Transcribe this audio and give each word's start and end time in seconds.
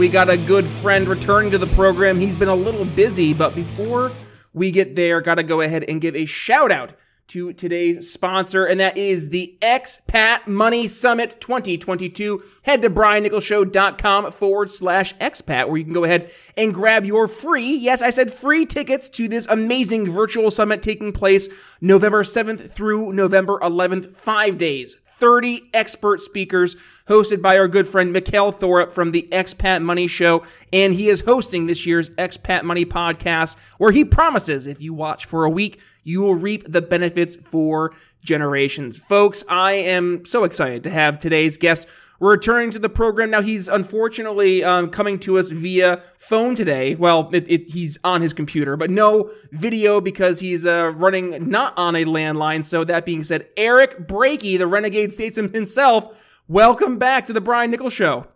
we 0.00 0.08
got 0.08 0.30
a 0.30 0.38
good 0.38 0.64
friend 0.64 1.06
returning 1.06 1.50
to 1.50 1.58
the 1.58 1.66
program. 1.76 2.18
He's 2.18 2.34
been 2.34 2.48
a 2.48 2.54
little 2.54 2.86
busy, 2.86 3.34
but 3.34 3.54
before 3.54 4.10
we 4.54 4.70
get 4.70 4.96
there, 4.96 5.20
got 5.20 5.34
to 5.34 5.42
go 5.42 5.60
ahead 5.60 5.84
and 5.86 6.00
give 6.00 6.16
a 6.16 6.24
shout 6.24 6.72
out 6.72 6.94
to 7.26 7.52
today's 7.52 8.10
sponsor, 8.10 8.64
and 8.64 8.80
that 8.80 8.96
is 8.96 9.28
the 9.28 9.58
Expat 9.60 10.48
Money 10.48 10.86
Summit 10.86 11.36
2022. 11.38 12.40
Head 12.64 12.80
to 12.80 12.88
briannicholsshow.com 12.88 14.32
forward 14.32 14.70
slash 14.70 15.14
expat, 15.16 15.68
where 15.68 15.76
you 15.76 15.84
can 15.84 15.92
go 15.92 16.04
ahead 16.04 16.30
and 16.56 16.72
grab 16.72 17.04
your 17.04 17.28
free, 17.28 17.76
yes, 17.76 18.00
I 18.00 18.08
said 18.08 18.32
free 18.32 18.64
tickets 18.64 19.10
to 19.10 19.28
this 19.28 19.46
amazing 19.48 20.10
virtual 20.10 20.50
summit 20.50 20.82
taking 20.82 21.12
place 21.12 21.76
November 21.82 22.22
7th 22.22 22.70
through 22.70 23.12
November 23.12 23.58
11th, 23.58 24.06
five 24.06 24.56
days. 24.56 24.99
30 25.20 25.70
expert 25.74 26.20
speakers 26.20 26.74
hosted 27.06 27.42
by 27.42 27.58
our 27.58 27.68
good 27.68 27.86
friend 27.86 28.14
Mikkel 28.14 28.52
Thorup 28.52 28.90
from 28.90 29.12
the 29.12 29.28
Expat 29.30 29.82
Money 29.82 30.08
Show. 30.08 30.42
And 30.72 30.94
he 30.94 31.08
is 31.08 31.20
hosting 31.20 31.66
this 31.66 31.86
year's 31.86 32.10
Expat 32.10 32.64
Money 32.64 32.86
podcast, 32.86 33.74
where 33.74 33.92
he 33.92 34.04
promises 34.04 34.66
if 34.66 34.80
you 34.80 34.94
watch 34.94 35.26
for 35.26 35.44
a 35.44 35.50
week, 35.50 35.80
you 36.02 36.22
will 36.22 36.34
reap 36.34 36.64
the 36.66 36.82
benefits 36.82 37.36
for 37.36 37.92
generations. 38.22 38.98
Folks, 38.98 39.44
I 39.48 39.72
am 39.72 40.24
so 40.24 40.44
excited 40.44 40.84
to 40.84 40.90
have 40.90 41.18
today's 41.18 41.56
guest 41.56 41.88
returning 42.20 42.70
to 42.70 42.78
the 42.78 42.88
program. 42.88 43.30
Now, 43.30 43.40
he's 43.40 43.68
unfortunately 43.68 44.62
um, 44.62 44.90
coming 44.90 45.18
to 45.20 45.38
us 45.38 45.50
via 45.50 45.96
phone 46.18 46.54
today. 46.54 46.94
Well, 46.94 47.30
it, 47.32 47.50
it, 47.50 47.70
he's 47.70 47.98
on 48.04 48.20
his 48.20 48.32
computer, 48.32 48.76
but 48.76 48.90
no 48.90 49.30
video 49.52 50.00
because 50.00 50.40
he's 50.40 50.66
uh, 50.66 50.92
running 50.94 51.48
not 51.48 51.76
on 51.76 51.96
a 51.96 52.04
landline. 52.04 52.64
So, 52.64 52.84
that 52.84 53.06
being 53.06 53.24
said, 53.24 53.48
Eric 53.56 54.06
Brakey, 54.06 54.58
the 54.58 54.66
renegade 54.66 55.12
statesman 55.12 55.52
himself, 55.52 56.42
welcome 56.46 56.98
back 56.98 57.24
to 57.26 57.32
the 57.32 57.40
Brian 57.40 57.70
Nichols 57.70 57.94
Show. 57.94 58.26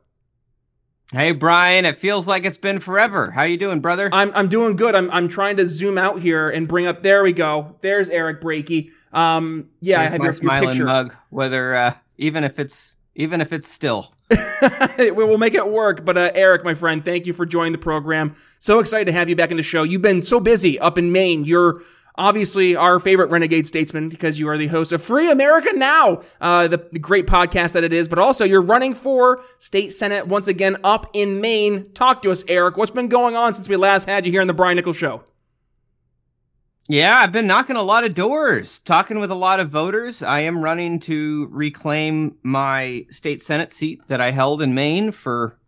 Hey 1.12 1.32
Brian, 1.32 1.84
it 1.84 1.96
feels 1.96 2.26
like 2.26 2.44
it's 2.44 2.56
been 2.56 2.80
forever. 2.80 3.30
How 3.30 3.42
you 3.42 3.56
doing, 3.56 3.80
brother? 3.80 4.08
I'm 4.12 4.32
I'm 4.34 4.48
doing 4.48 4.74
good. 4.74 4.94
I'm 4.94 5.10
I'm 5.10 5.28
trying 5.28 5.58
to 5.58 5.66
zoom 5.66 5.98
out 5.98 6.20
here 6.20 6.48
and 6.48 6.66
bring 6.66 6.86
up. 6.86 7.02
There 7.02 7.22
we 7.22 7.32
go. 7.32 7.76
There's 7.82 8.08
Eric 8.10 8.40
Brakey. 8.40 8.90
Um, 9.12 9.68
yeah, 9.80 9.98
There's 9.98 10.08
I 10.08 10.12
have 10.12 10.20
my 10.20 10.24
your, 10.24 10.24
your 10.24 10.32
smiling 10.32 10.68
picture. 10.70 10.84
mug. 10.84 11.14
Whether 11.30 11.74
uh, 11.74 11.94
even 12.16 12.42
if 12.42 12.58
it's 12.58 12.96
even 13.14 13.40
if 13.40 13.52
it's 13.52 13.68
still. 13.68 14.12
we 14.98 15.10
will 15.10 15.38
make 15.38 15.54
it 15.54 15.68
work. 15.68 16.04
But 16.04 16.16
uh, 16.16 16.30
Eric, 16.34 16.64
my 16.64 16.74
friend, 16.74 17.04
thank 17.04 17.26
you 17.26 17.32
for 17.34 17.44
joining 17.44 17.72
the 17.72 17.78
program. 17.78 18.32
So 18.58 18.78
excited 18.80 19.04
to 19.04 19.12
have 19.12 19.28
you 19.28 19.36
back 19.36 19.50
in 19.50 19.58
the 19.58 19.62
show. 19.62 19.82
You've 19.82 20.02
been 20.02 20.22
so 20.22 20.40
busy 20.40 20.80
up 20.80 20.96
in 20.96 21.12
Maine. 21.12 21.44
You're 21.44 21.80
obviously 22.16 22.76
our 22.76 23.00
favorite 23.00 23.30
renegade 23.30 23.66
statesman 23.66 24.08
because 24.08 24.38
you 24.38 24.48
are 24.48 24.56
the 24.56 24.68
host 24.68 24.92
of 24.92 25.02
Free 25.02 25.30
America 25.30 25.70
Now, 25.74 26.20
uh, 26.40 26.68
the, 26.68 26.88
the 26.92 26.98
great 26.98 27.26
podcast 27.26 27.72
that 27.72 27.84
it 27.84 27.92
is. 27.92 28.08
But 28.08 28.18
also, 28.18 28.44
you're 28.44 28.62
running 28.62 28.94
for 28.94 29.40
state 29.58 29.92
senate 29.92 30.26
once 30.26 30.48
again 30.48 30.76
up 30.84 31.06
in 31.12 31.40
Maine. 31.40 31.90
Talk 31.92 32.22
to 32.22 32.30
us, 32.30 32.44
Eric. 32.48 32.76
What's 32.76 32.90
been 32.90 33.08
going 33.08 33.36
on 33.36 33.52
since 33.52 33.68
we 33.68 33.76
last 33.76 34.08
had 34.08 34.26
you 34.26 34.32
here 34.32 34.40
on 34.40 34.46
the 34.46 34.54
Brian 34.54 34.76
Nichols 34.76 34.96
Show? 34.96 35.22
Yeah, 36.86 37.16
I've 37.16 37.32
been 37.32 37.46
knocking 37.46 37.76
a 37.76 37.82
lot 37.82 38.04
of 38.04 38.12
doors, 38.12 38.78
talking 38.78 39.18
with 39.18 39.30
a 39.30 39.34
lot 39.34 39.58
of 39.58 39.70
voters. 39.70 40.22
I 40.22 40.40
am 40.40 40.62
running 40.62 41.00
to 41.00 41.48
reclaim 41.50 42.36
my 42.42 43.06
state 43.08 43.40
senate 43.40 43.72
seat 43.72 44.06
that 44.08 44.20
I 44.20 44.32
held 44.32 44.60
in 44.60 44.74
Maine 44.74 45.10
for. 45.10 45.58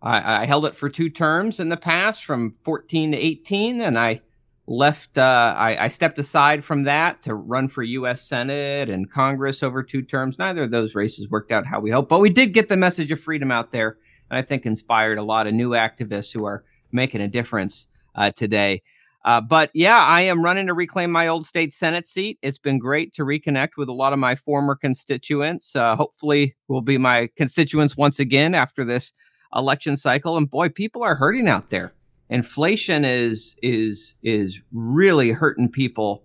I, 0.00 0.42
I 0.42 0.46
held 0.46 0.64
it 0.64 0.74
for 0.74 0.88
two 0.88 1.10
terms 1.10 1.60
in 1.60 1.68
the 1.68 1.76
past, 1.76 2.24
from 2.24 2.56
14 2.62 3.12
to 3.12 3.18
18, 3.18 3.82
and 3.82 3.98
I 3.98 4.22
left. 4.66 5.18
Uh, 5.18 5.54
I, 5.56 5.84
I 5.84 5.88
stepped 5.88 6.18
aside 6.18 6.64
from 6.64 6.84
that 6.84 7.22
to 7.22 7.34
run 7.34 7.68
for 7.68 7.82
U.S. 7.82 8.22
Senate 8.22 8.88
and 8.88 9.10
Congress 9.10 9.62
over 9.62 9.82
two 9.82 10.02
terms. 10.02 10.38
Neither 10.38 10.62
of 10.62 10.70
those 10.70 10.94
races 10.94 11.30
worked 11.30 11.52
out 11.52 11.66
how 11.66 11.80
we 11.80 11.90
hoped, 11.90 12.08
but 12.08 12.20
we 12.20 12.30
did 12.30 12.54
get 12.54 12.68
the 12.68 12.76
message 12.76 13.10
of 13.10 13.20
freedom 13.20 13.50
out 13.50 13.72
there, 13.72 13.98
and 14.30 14.38
I 14.38 14.42
think 14.42 14.66
inspired 14.66 15.18
a 15.18 15.22
lot 15.22 15.46
of 15.46 15.54
new 15.54 15.70
activists 15.70 16.32
who 16.32 16.44
are 16.44 16.64
making 16.92 17.20
a 17.20 17.28
difference 17.28 17.88
uh, 18.14 18.30
today. 18.30 18.82
Uh, 19.24 19.40
but 19.40 19.70
yeah, 19.72 19.98
I 19.98 20.22
am 20.22 20.42
running 20.42 20.66
to 20.66 20.74
reclaim 20.74 21.12
my 21.12 21.28
old 21.28 21.46
state 21.46 21.72
senate 21.72 22.06
seat. 22.06 22.38
It's 22.42 22.58
been 22.58 22.78
great 22.78 23.12
to 23.14 23.22
reconnect 23.22 23.76
with 23.76 23.88
a 23.88 23.92
lot 23.92 24.12
of 24.12 24.18
my 24.18 24.34
former 24.34 24.74
constituents. 24.74 25.76
Uh, 25.76 25.94
hopefully, 25.94 26.56
will 26.68 26.80
be 26.80 26.98
my 26.98 27.28
constituents 27.36 27.96
once 27.96 28.18
again 28.18 28.54
after 28.54 28.84
this 28.84 29.12
election 29.54 29.96
cycle. 29.96 30.36
And 30.36 30.50
boy, 30.50 30.70
people 30.70 31.02
are 31.02 31.14
hurting 31.14 31.46
out 31.46 31.70
there. 31.70 31.92
Inflation 32.32 33.04
is 33.04 33.56
is 33.62 34.16
is 34.22 34.62
really 34.72 35.32
hurting 35.32 35.70
people. 35.70 36.24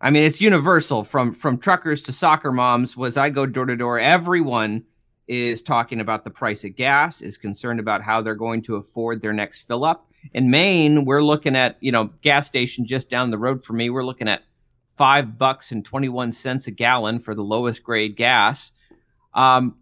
I 0.00 0.10
mean, 0.10 0.24
it's 0.24 0.42
universal 0.42 1.04
from 1.04 1.32
from 1.32 1.58
truckers 1.58 2.02
to 2.02 2.12
soccer 2.12 2.50
moms. 2.50 2.96
Was 2.96 3.16
I 3.16 3.30
go 3.30 3.46
door 3.46 3.66
to 3.66 3.76
door, 3.76 4.00
everyone 4.00 4.84
is 5.28 5.62
talking 5.62 6.00
about 6.00 6.24
the 6.24 6.30
price 6.30 6.64
of 6.64 6.74
gas, 6.74 7.22
is 7.22 7.38
concerned 7.38 7.78
about 7.78 8.02
how 8.02 8.20
they're 8.20 8.34
going 8.34 8.62
to 8.62 8.74
afford 8.74 9.22
their 9.22 9.32
next 9.32 9.62
fill 9.62 9.84
up. 9.84 10.10
In 10.32 10.50
Maine, 10.50 11.04
we're 11.04 11.22
looking 11.22 11.54
at, 11.54 11.76
you 11.80 11.92
know, 11.92 12.10
gas 12.22 12.48
station 12.48 12.84
just 12.84 13.08
down 13.08 13.30
the 13.30 13.38
road 13.38 13.62
from 13.62 13.76
me. 13.76 13.90
We're 13.90 14.04
looking 14.04 14.28
at 14.28 14.42
five 14.96 15.38
bucks 15.38 15.70
and 15.70 15.84
21 15.84 16.32
cents 16.32 16.66
a 16.66 16.72
gallon 16.72 17.20
for 17.20 17.32
the 17.32 17.42
lowest 17.42 17.84
grade 17.84 18.16
gas. 18.16 18.72
Um, 19.32 19.76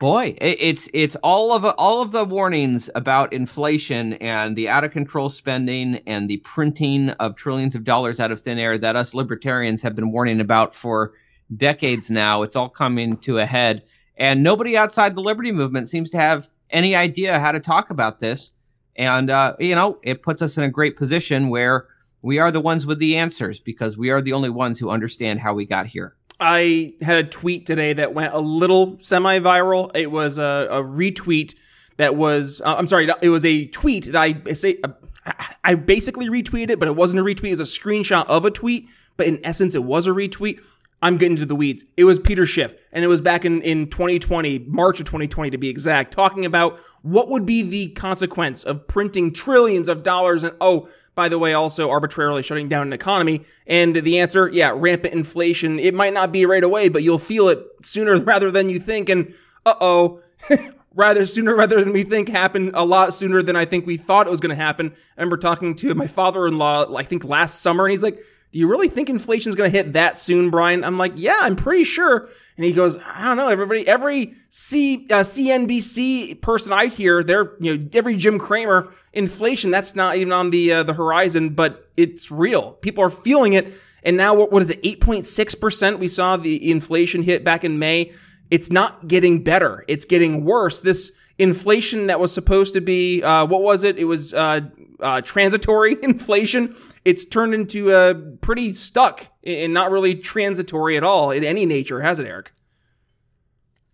boy, 0.00 0.34
it, 0.40 0.56
it's, 0.60 0.90
it's 0.92 1.14
all 1.16 1.52
of, 1.52 1.64
all 1.78 2.02
of 2.02 2.10
the 2.10 2.24
warnings 2.24 2.90
about 2.96 3.32
inflation 3.32 4.14
and 4.14 4.56
the 4.56 4.68
out 4.68 4.82
of 4.82 4.90
control 4.90 5.28
spending 5.28 6.00
and 6.06 6.28
the 6.28 6.38
printing 6.38 7.10
of 7.10 7.36
trillions 7.36 7.76
of 7.76 7.84
dollars 7.84 8.18
out 8.18 8.32
of 8.32 8.40
thin 8.40 8.58
air 8.58 8.76
that 8.78 8.96
us 8.96 9.14
libertarians 9.14 9.82
have 9.82 9.94
been 9.94 10.10
warning 10.10 10.40
about 10.40 10.74
for 10.74 11.12
decades 11.56 12.10
now. 12.10 12.42
It's 12.42 12.56
all 12.56 12.68
coming 12.68 13.16
to 13.18 13.38
a 13.38 13.46
head 13.46 13.84
and 14.20 14.42
nobody 14.42 14.76
outside 14.76 15.16
the 15.16 15.22
liberty 15.22 15.50
movement 15.50 15.88
seems 15.88 16.10
to 16.10 16.18
have 16.18 16.48
any 16.68 16.94
idea 16.94 17.40
how 17.40 17.52
to 17.52 17.58
talk 17.58 17.88
about 17.88 18.20
this. 18.20 18.52
And, 18.94 19.30
uh, 19.30 19.56
you 19.58 19.74
know, 19.74 19.98
it 20.02 20.22
puts 20.22 20.42
us 20.42 20.58
in 20.58 20.64
a 20.64 20.68
great 20.68 20.94
position 20.94 21.48
where 21.48 21.86
we 22.20 22.38
are 22.38 22.50
the 22.52 22.60
ones 22.60 22.86
with 22.86 22.98
the 22.98 23.16
answers 23.16 23.60
because 23.60 23.96
we 23.96 24.10
are 24.10 24.20
the 24.20 24.34
only 24.34 24.50
ones 24.50 24.78
who 24.78 24.90
understand 24.90 25.40
how 25.40 25.54
we 25.54 25.64
got 25.64 25.86
here. 25.86 26.16
I 26.40 26.92
had 27.02 27.24
a 27.24 27.28
tweet 27.28 27.66
today 27.66 27.92
that 27.92 28.14
went 28.14 28.32
a 28.34 28.38
little 28.38 28.98
semi 28.98 29.38
viral. 29.40 29.90
It 29.94 30.10
was 30.10 30.38
a, 30.38 30.68
a 30.70 30.82
retweet 30.82 31.54
that 31.96 32.16
was, 32.16 32.62
uh, 32.64 32.76
I'm 32.76 32.86
sorry, 32.86 33.08
it 33.20 33.28
was 33.28 33.44
a 33.44 33.66
tweet 33.66 34.06
that 34.06 34.16
I 34.16 34.52
say, 34.54 34.78
uh, 34.82 34.88
I 35.62 35.74
basically 35.74 36.28
retweeted 36.28 36.78
but 36.78 36.88
it 36.88 36.96
wasn't 36.96 37.20
a 37.20 37.24
retweet. 37.24 37.48
It 37.48 37.58
was 37.58 37.60
a 37.60 37.80
screenshot 37.80 38.26
of 38.26 38.44
a 38.44 38.50
tweet, 38.50 38.88
but 39.16 39.26
in 39.26 39.38
essence, 39.44 39.74
it 39.74 39.84
was 39.84 40.06
a 40.06 40.10
retweet. 40.10 40.60
I'm 41.02 41.16
getting 41.16 41.36
to 41.36 41.46
the 41.46 41.54
weeds. 41.54 41.84
It 41.96 42.04
was 42.04 42.18
Peter 42.18 42.44
Schiff, 42.44 42.88
and 42.92 43.04
it 43.04 43.08
was 43.08 43.20
back 43.20 43.44
in, 43.44 43.62
in 43.62 43.88
2020, 43.88 44.58
March 44.68 45.00
of 45.00 45.06
2020 45.06 45.50
to 45.50 45.58
be 45.58 45.68
exact, 45.68 46.12
talking 46.12 46.44
about 46.44 46.78
what 47.02 47.30
would 47.30 47.46
be 47.46 47.62
the 47.62 47.88
consequence 47.90 48.64
of 48.64 48.86
printing 48.86 49.32
trillions 49.32 49.88
of 49.88 50.02
dollars 50.02 50.44
and, 50.44 50.54
oh, 50.60 50.86
by 51.14 51.28
the 51.28 51.38
way, 51.38 51.54
also 51.54 51.90
arbitrarily 51.90 52.42
shutting 52.42 52.68
down 52.68 52.86
an 52.86 52.92
economy. 52.92 53.40
And 53.66 53.96
the 53.96 54.18
answer, 54.18 54.48
yeah, 54.48 54.72
rampant 54.74 55.14
inflation. 55.14 55.78
It 55.78 55.94
might 55.94 56.12
not 56.12 56.32
be 56.32 56.44
right 56.44 56.64
away, 56.64 56.90
but 56.90 57.02
you'll 57.02 57.18
feel 57.18 57.48
it 57.48 57.66
sooner 57.82 58.18
rather 58.22 58.50
than 58.50 58.68
you 58.68 58.78
think. 58.78 59.08
And, 59.08 59.28
uh 59.64 59.74
oh. 59.80 60.20
rather 60.94 61.24
sooner 61.24 61.54
rather 61.54 61.82
than 61.82 61.92
we 61.92 62.02
think 62.02 62.28
happened 62.28 62.72
a 62.74 62.84
lot 62.84 63.14
sooner 63.14 63.42
than 63.42 63.54
I 63.54 63.64
think 63.64 63.86
we 63.86 63.96
thought 63.96 64.26
it 64.26 64.30
was 64.30 64.40
going 64.40 64.50
to 64.50 64.62
happen. 64.62 64.92
I 65.16 65.20
remember 65.20 65.36
talking 65.36 65.74
to 65.76 65.94
my 65.94 66.06
father-in-law, 66.06 66.94
I 66.96 67.04
think 67.04 67.24
last 67.24 67.62
summer, 67.62 67.84
and 67.84 67.92
he's 67.92 68.02
like, 68.02 68.18
do 68.52 68.58
you 68.58 68.68
really 68.68 68.88
think 68.88 69.08
inflation's 69.08 69.54
going 69.54 69.70
to 69.70 69.76
hit 69.76 69.92
that 69.92 70.18
soon, 70.18 70.50
Brian? 70.50 70.82
I'm 70.82 70.98
like, 70.98 71.12
yeah, 71.14 71.38
I'm 71.40 71.54
pretty 71.54 71.84
sure. 71.84 72.28
And 72.56 72.64
he 72.64 72.72
goes, 72.72 72.98
I 72.98 73.26
don't 73.26 73.36
know. 73.36 73.48
Everybody, 73.48 73.86
every 73.86 74.32
C, 74.48 75.06
uh, 75.10 75.20
CNBC 75.20 76.40
person 76.40 76.72
I 76.72 76.86
hear, 76.86 77.22
they're, 77.22 77.52
you 77.60 77.76
know, 77.76 77.88
every 77.92 78.16
Jim 78.16 78.40
Cramer, 78.40 78.88
inflation, 79.12 79.70
that's 79.70 79.94
not 79.94 80.16
even 80.16 80.32
on 80.32 80.50
the, 80.50 80.72
uh, 80.72 80.82
the 80.82 80.94
horizon, 80.94 81.50
but 81.50 81.88
it's 81.96 82.32
real. 82.32 82.72
People 82.74 83.04
are 83.04 83.10
feeling 83.10 83.52
it. 83.52 83.72
And 84.02 84.16
now 84.16 84.34
what, 84.34 84.50
what 84.50 84.62
is 84.62 84.70
it? 84.70 84.82
8.6%. 84.82 86.00
We 86.00 86.08
saw 86.08 86.36
the 86.36 86.70
inflation 86.70 87.22
hit 87.22 87.44
back 87.44 87.62
in 87.62 87.78
May. 87.78 88.10
It's 88.50 88.70
not 88.70 89.06
getting 89.08 89.44
better. 89.44 89.84
It's 89.88 90.04
getting 90.04 90.44
worse. 90.44 90.80
This 90.80 91.32
inflation 91.38 92.08
that 92.08 92.18
was 92.18 92.32
supposed 92.32 92.74
to 92.74 92.80
be, 92.80 93.22
uh, 93.22 93.46
what 93.46 93.62
was 93.62 93.84
it? 93.84 93.98
It 93.98 94.04
was, 94.04 94.34
uh, 94.34 94.60
uh, 95.00 95.20
transitory 95.22 95.96
inflation. 96.02 96.74
It's 97.04 97.24
turned 97.24 97.54
into 97.54 97.90
a 97.90 98.14
pretty 98.14 98.72
stuck 98.72 99.26
and 99.44 99.72
not 99.72 99.90
really 99.90 100.14
transitory 100.14 100.96
at 100.96 101.04
all 101.04 101.30
in 101.30 101.44
any 101.44 101.64
nature, 101.64 102.00
has 102.00 102.18
it, 102.18 102.26
Eric? 102.26 102.52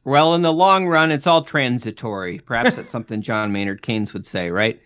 Well, 0.05 0.35
in 0.35 0.43
the 0.43 0.53
long 0.53 0.87
run, 0.87 1.11
it's 1.11 1.27
all 1.27 1.43
transitory. 1.43 2.39
Perhaps 2.39 2.77
that's 2.77 2.89
something 2.97 3.23
John 3.23 3.53
Maynard 3.53 3.83
Keynes 3.83 4.13
would 4.13 4.27
say, 4.27 4.51
right? 4.51 4.81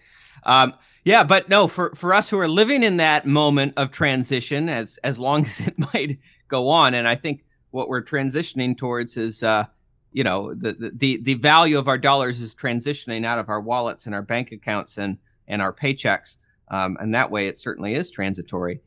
Um, 0.45 0.75
Yeah, 1.05 1.25
but 1.25 1.49
no, 1.49 1.67
for, 1.67 1.95
for 1.95 2.13
us 2.13 2.31
who 2.31 2.39
are 2.39 2.49
living 2.49 2.83
in 2.83 2.99
that 2.99 3.27
moment 3.27 3.75
of 3.77 3.91
transition, 3.91 4.69
as 4.69 4.99
as 4.99 5.19
long 5.19 5.43
as 5.45 5.69
it 5.69 5.79
might 5.79 6.19
go 6.49 6.69
on, 6.69 6.95
and 6.95 7.07
I 7.07 7.15
think 7.15 7.45
what 7.71 7.89
we're 7.89 8.03
transitioning 8.03 8.77
towards 8.77 9.17
is, 9.17 9.43
uh, 9.43 9.65
you 10.13 10.25
know, 10.25 10.55
the, 10.55 10.93
the 10.95 11.19
the 11.23 11.35
value 11.35 11.79
of 11.79 11.89
our 11.89 11.99
dollars 11.99 12.41
is 12.41 12.55
transitioning 12.55 13.25
out 13.25 13.39
of 13.39 13.49
our 13.49 13.61
wallets 13.61 14.07
and 14.07 14.15
our 14.15 14.23
bank 14.23 14.53
accounts 14.53 14.99
and 14.99 15.19
and 15.47 15.63
our 15.63 15.73
paychecks, 15.73 16.39
um, 16.69 16.97
and 17.01 17.15
that 17.15 17.31
way 17.31 17.47
it 17.47 17.57
certainly 17.57 17.95
is 17.95 18.11
transitory. 18.11 18.81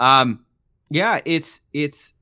Um, 0.00 0.44
yeah, 0.90 1.20
it's 1.24 1.60
it's 1.72 2.14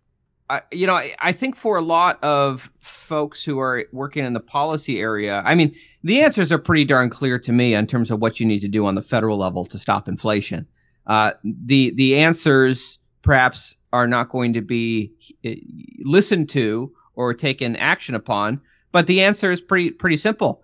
you 0.71 0.87
know, 0.87 0.95
I, 0.95 1.13
I, 1.21 1.33
think 1.33 1.57
for 1.57 1.77
a 1.77 1.81
lot 1.81 2.23
of 2.23 2.71
folks 2.81 3.45
who 3.45 3.59
are 3.59 3.85
working 3.93 4.25
in 4.25 4.33
the 4.33 4.41
policy 4.41 5.01
area, 5.01 5.43
I 5.45 5.55
mean, 5.55 5.75
the 6.03 6.21
answers 6.21 6.53
are 6.53 6.59
pretty 6.59 6.85
darn 6.85 7.11
clear 7.11 7.39
to 7.39 7.53
me 7.53 7.75
in 7.75 7.87
terms 7.87 8.11
of 8.11 8.21
what 8.21 8.41
you 8.41 8.47
need 8.47 8.61
to 8.61 8.69
do 8.69 8.87
on 8.87 8.95
the 8.95 9.03
federal 9.03 9.39
level 9.39 9.65
to 9.67 9.79
stop 9.79 10.09
inflation. 10.09 10.67
Uh, 11.07 11.33
the 11.43 11.91
the 11.91 12.17
answers 12.17 12.99
perhaps 13.23 13.77
are 13.93 14.07
not 14.07 14.29
going 14.29 14.53
to 14.55 14.63
be 14.63 15.13
eh, 15.45 15.57
listened 16.03 16.49
to 16.51 16.93
or 17.15 17.35
taken 17.35 17.77
action 17.77 18.15
upon, 18.15 18.61
but 18.91 19.07
the 19.07 19.23
answer 19.23 19.51
is 19.51 19.61
pretty 19.61 19.91
pretty 19.91 20.17
simple: 20.17 20.63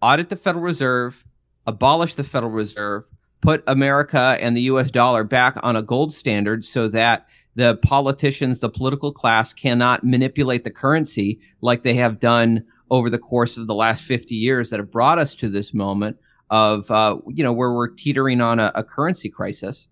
audit 0.00 0.28
the 0.28 0.36
Federal 0.36 0.64
Reserve, 0.64 1.24
abolish 1.66 2.14
the 2.14 2.24
Federal 2.24 2.52
Reserve, 2.52 3.04
put 3.40 3.64
America 3.66 4.36
and 4.40 4.56
the 4.56 4.62
U.S. 4.62 4.90
dollar 4.90 5.24
back 5.24 5.56
on 5.62 5.76
a 5.76 5.82
gold 5.82 6.12
standard 6.12 6.64
so 6.64 6.88
that 6.88 7.26
the 7.54 7.76
politicians, 7.76 8.60
the 8.60 8.68
political 8.68 9.12
class 9.12 9.52
cannot 9.52 10.04
manipulate 10.04 10.64
the 10.64 10.70
currency 10.70 11.40
like 11.60 11.82
they 11.82 11.94
have 11.94 12.20
done 12.20 12.64
over 12.90 13.10
the 13.10 13.18
course 13.18 13.56
of 13.56 13.66
the 13.66 13.74
last 13.74 14.04
50 14.04 14.34
years 14.34 14.70
that 14.70 14.80
have 14.80 14.90
brought 14.90 15.18
us 15.18 15.34
to 15.36 15.48
this 15.48 15.74
moment 15.74 16.18
of, 16.50 16.90
uh, 16.90 17.16
you 17.28 17.42
know, 17.42 17.52
where 17.52 17.72
we're 17.72 17.88
teetering 17.88 18.40
on 18.40 18.58
a, 18.58 18.72
a 18.74 18.82
currency 18.82 19.28
crisis. 19.28 19.88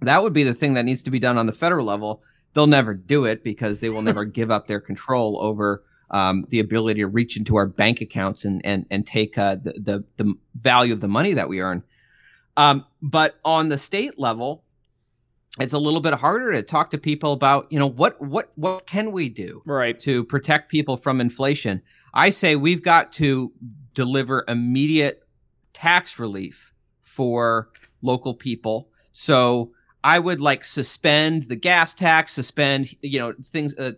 That 0.00 0.22
would 0.22 0.32
be 0.32 0.44
the 0.44 0.54
thing 0.54 0.74
that 0.74 0.84
needs 0.84 1.02
to 1.04 1.10
be 1.10 1.18
done 1.18 1.38
on 1.38 1.46
the 1.46 1.52
federal 1.52 1.86
level. 1.86 2.22
They'll 2.54 2.66
never 2.66 2.94
do 2.94 3.24
it 3.24 3.44
because 3.44 3.80
they 3.80 3.90
will 3.90 4.02
never 4.02 4.24
give 4.38 4.50
up 4.50 4.66
their 4.66 4.80
control 4.80 5.38
over 5.40 5.82
um, 6.10 6.46
the 6.48 6.60
ability 6.60 7.00
to 7.00 7.06
reach 7.06 7.36
into 7.36 7.56
our 7.56 7.66
bank 7.66 8.00
accounts 8.00 8.44
and 8.44 8.64
and 8.64 8.86
and 8.90 9.06
take 9.06 9.36
uh, 9.36 9.56
the, 9.56 9.72
the, 9.72 10.04
the 10.16 10.34
value 10.54 10.92
of 10.92 11.00
the 11.00 11.08
money 11.08 11.34
that 11.34 11.48
we 11.48 11.60
earn. 11.60 11.82
Um, 12.56 12.86
but 13.02 13.38
on 13.44 13.68
the 13.68 13.78
state 13.78 14.18
level, 14.18 14.64
it's 15.60 15.72
a 15.72 15.78
little 15.78 16.00
bit 16.00 16.14
harder 16.14 16.52
to 16.52 16.62
talk 16.62 16.90
to 16.90 16.98
people 16.98 17.32
about 17.32 17.66
you 17.70 17.78
know 17.78 17.86
what 17.86 18.20
what 18.20 18.50
what 18.54 18.86
can 18.86 19.12
we 19.12 19.28
do 19.28 19.62
right 19.66 19.98
to 19.98 20.24
protect 20.24 20.70
people 20.70 20.96
from 20.96 21.20
inflation 21.20 21.82
i 22.14 22.30
say 22.30 22.54
we've 22.56 22.82
got 22.82 23.12
to 23.12 23.52
deliver 23.94 24.44
immediate 24.46 25.26
tax 25.72 26.18
relief 26.18 26.72
for 27.00 27.70
local 28.02 28.34
people 28.34 28.88
so 29.12 29.72
i 30.04 30.18
would 30.18 30.40
like 30.40 30.64
suspend 30.64 31.44
the 31.44 31.56
gas 31.56 31.94
tax 31.94 32.32
suspend 32.32 32.88
you 33.02 33.18
know 33.18 33.32
things 33.42 33.74
uh, 33.78 33.92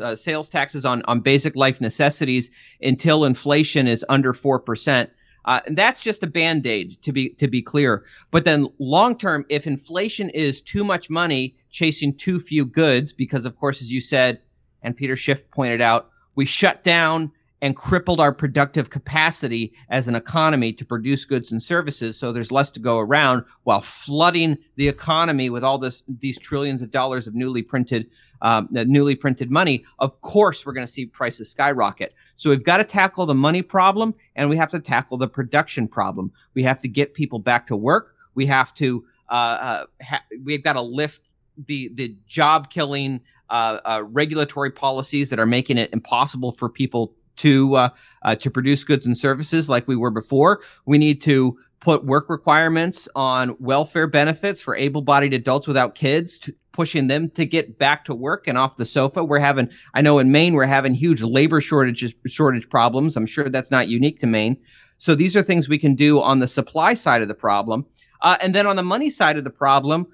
uh, 0.00 0.14
sales 0.14 0.48
taxes 0.48 0.84
on 0.84 1.02
on 1.06 1.20
basic 1.20 1.56
life 1.56 1.80
necessities 1.80 2.50
until 2.80 3.24
inflation 3.24 3.86
is 3.86 4.04
under 4.08 4.32
4% 4.32 5.10
uh, 5.44 5.60
and 5.66 5.76
that's 5.76 6.00
just 6.00 6.22
a 6.22 6.26
band 6.26 6.66
aid 6.66 7.02
to 7.02 7.12
be 7.12 7.30
to 7.30 7.48
be 7.48 7.62
clear. 7.62 8.04
But 8.30 8.44
then 8.44 8.68
long 8.78 9.16
term, 9.16 9.44
if 9.48 9.66
inflation 9.66 10.30
is 10.30 10.62
too 10.62 10.84
much 10.84 11.10
money 11.10 11.56
chasing 11.70 12.16
too 12.16 12.38
few 12.38 12.64
goods, 12.64 13.12
because 13.12 13.44
of 13.44 13.56
course, 13.56 13.80
as 13.80 13.92
you 13.92 14.00
said, 14.00 14.40
and 14.82 14.96
Peter 14.96 15.16
Schiff 15.16 15.50
pointed 15.50 15.80
out, 15.80 16.10
we 16.34 16.44
shut 16.44 16.82
down 16.82 17.32
and 17.62 17.76
crippled 17.76 18.18
our 18.18 18.34
productive 18.34 18.90
capacity 18.90 19.72
as 19.88 20.08
an 20.08 20.16
economy 20.16 20.72
to 20.72 20.84
produce 20.84 21.24
goods 21.24 21.52
and 21.52 21.62
services. 21.62 22.18
So 22.18 22.32
there's 22.32 22.50
less 22.50 22.72
to 22.72 22.80
go 22.80 22.98
around 22.98 23.44
while 23.62 23.80
flooding 23.80 24.58
the 24.74 24.88
economy 24.88 25.48
with 25.48 25.62
all 25.62 25.78
this, 25.78 26.02
these 26.08 26.40
trillions 26.40 26.82
of 26.82 26.90
dollars 26.90 27.28
of 27.28 27.36
newly 27.36 27.62
printed, 27.62 28.10
um, 28.42 28.66
newly 28.72 29.14
printed 29.14 29.50
money. 29.50 29.84
Of 30.00 30.20
course, 30.22 30.66
we're 30.66 30.72
going 30.72 30.86
to 30.86 30.92
see 30.92 31.06
prices 31.06 31.52
skyrocket. 31.52 32.12
So 32.34 32.50
we've 32.50 32.64
got 32.64 32.78
to 32.78 32.84
tackle 32.84 33.26
the 33.26 33.34
money 33.34 33.62
problem 33.62 34.14
and 34.34 34.50
we 34.50 34.56
have 34.56 34.70
to 34.70 34.80
tackle 34.80 35.16
the 35.16 35.28
production 35.28 35.86
problem. 35.86 36.32
We 36.54 36.64
have 36.64 36.80
to 36.80 36.88
get 36.88 37.14
people 37.14 37.38
back 37.38 37.66
to 37.68 37.76
work. 37.76 38.16
We 38.34 38.46
have 38.46 38.74
to, 38.74 39.04
uh, 39.28 39.32
uh, 39.60 39.84
ha- 40.02 40.24
we've 40.42 40.64
got 40.64 40.72
to 40.72 40.82
lift 40.82 41.28
the, 41.66 41.90
the 41.94 42.16
job 42.26 42.70
killing, 42.70 43.20
uh, 43.50 43.78
uh, 43.84 44.02
regulatory 44.08 44.70
policies 44.70 45.30
that 45.30 45.38
are 45.38 45.46
making 45.46 45.76
it 45.78 45.92
impossible 45.92 46.50
for 46.50 46.68
people 46.68 47.14
to 47.42 47.74
uh, 47.74 47.88
uh, 48.22 48.34
to 48.36 48.50
produce 48.50 48.84
goods 48.84 49.06
and 49.06 49.16
services 49.16 49.68
like 49.68 49.86
we 49.86 49.96
were 49.96 50.10
before. 50.10 50.60
We 50.86 50.98
need 50.98 51.20
to 51.22 51.58
put 51.80 52.04
work 52.04 52.30
requirements 52.30 53.08
on 53.16 53.56
welfare 53.58 54.06
benefits 54.06 54.60
for 54.62 54.76
able-bodied 54.76 55.34
adults 55.34 55.66
without 55.66 55.96
kids, 55.96 56.38
to 56.38 56.54
pushing 56.70 57.08
them 57.08 57.28
to 57.30 57.44
get 57.44 57.76
back 57.76 58.04
to 58.04 58.14
work 58.14 58.48
and 58.48 58.56
off 58.56 58.76
the 58.76 58.84
sofa. 58.84 59.24
We're 59.24 59.40
having, 59.40 59.68
I 59.92 60.00
know 60.00 60.20
in 60.20 60.30
Maine, 60.30 60.54
we're 60.54 60.64
having 60.64 60.94
huge 60.94 61.22
labor 61.22 61.60
shortages, 61.60 62.14
shortage 62.26 62.68
problems. 62.68 63.16
I'm 63.16 63.26
sure 63.26 63.48
that's 63.48 63.70
not 63.70 63.88
unique 63.88 64.20
to 64.20 64.26
Maine. 64.26 64.56
So 64.98 65.16
these 65.16 65.36
are 65.36 65.42
things 65.42 65.68
we 65.68 65.78
can 65.78 65.94
do 65.96 66.20
on 66.20 66.38
the 66.38 66.46
supply 66.46 66.94
side 66.94 67.20
of 67.22 67.28
the 67.28 67.34
problem. 67.34 67.84
Uh, 68.20 68.36
and 68.40 68.54
then 68.54 68.66
on 68.66 68.76
the 68.76 68.84
money 68.84 69.10
side 69.10 69.36
of 69.36 69.44
the 69.44 69.50
problem, 69.50 70.06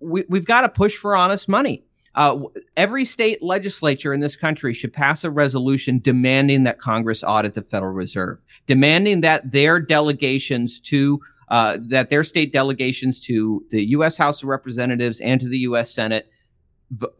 we, 0.00 0.24
we've 0.28 0.46
got 0.46 0.60
to 0.60 0.68
push 0.68 0.96
for 0.96 1.16
honest 1.16 1.48
money. 1.48 1.84
Uh, 2.14 2.40
every 2.76 3.04
state 3.04 3.42
legislature 3.42 4.12
in 4.12 4.20
this 4.20 4.36
country 4.36 4.72
should 4.72 4.92
pass 4.92 5.24
a 5.24 5.30
resolution 5.30 5.98
demanding 5.98 6.64
that 6.64 6.78
Congress 6.78 7.24
audit 7.24 7.54
the 7.54 7.62
Federal 7.62 7.92
Reserve, 7.92 8.44
demanding 8.66 9.22
that 9.22 9.52
their 9.52 9.80
delegations 9.80 10.80
to 10.80 11.20
uh, 11.48 11.76
that 11.80 12.08
their 12.08 12.24
state 12.24 12.52
delegations 12.52 13.20
to 13.20 13.64
the 13.70 13.90
U.S. 13.90 14.16
House 14.16 14.42
of 14.42 14.48
Representatives 14.48 15.20
and 15.20 15.40
to 15.40 15.48
the 15.48 15.58
U.S. 15.58 15.90
Senate 15.90 16.30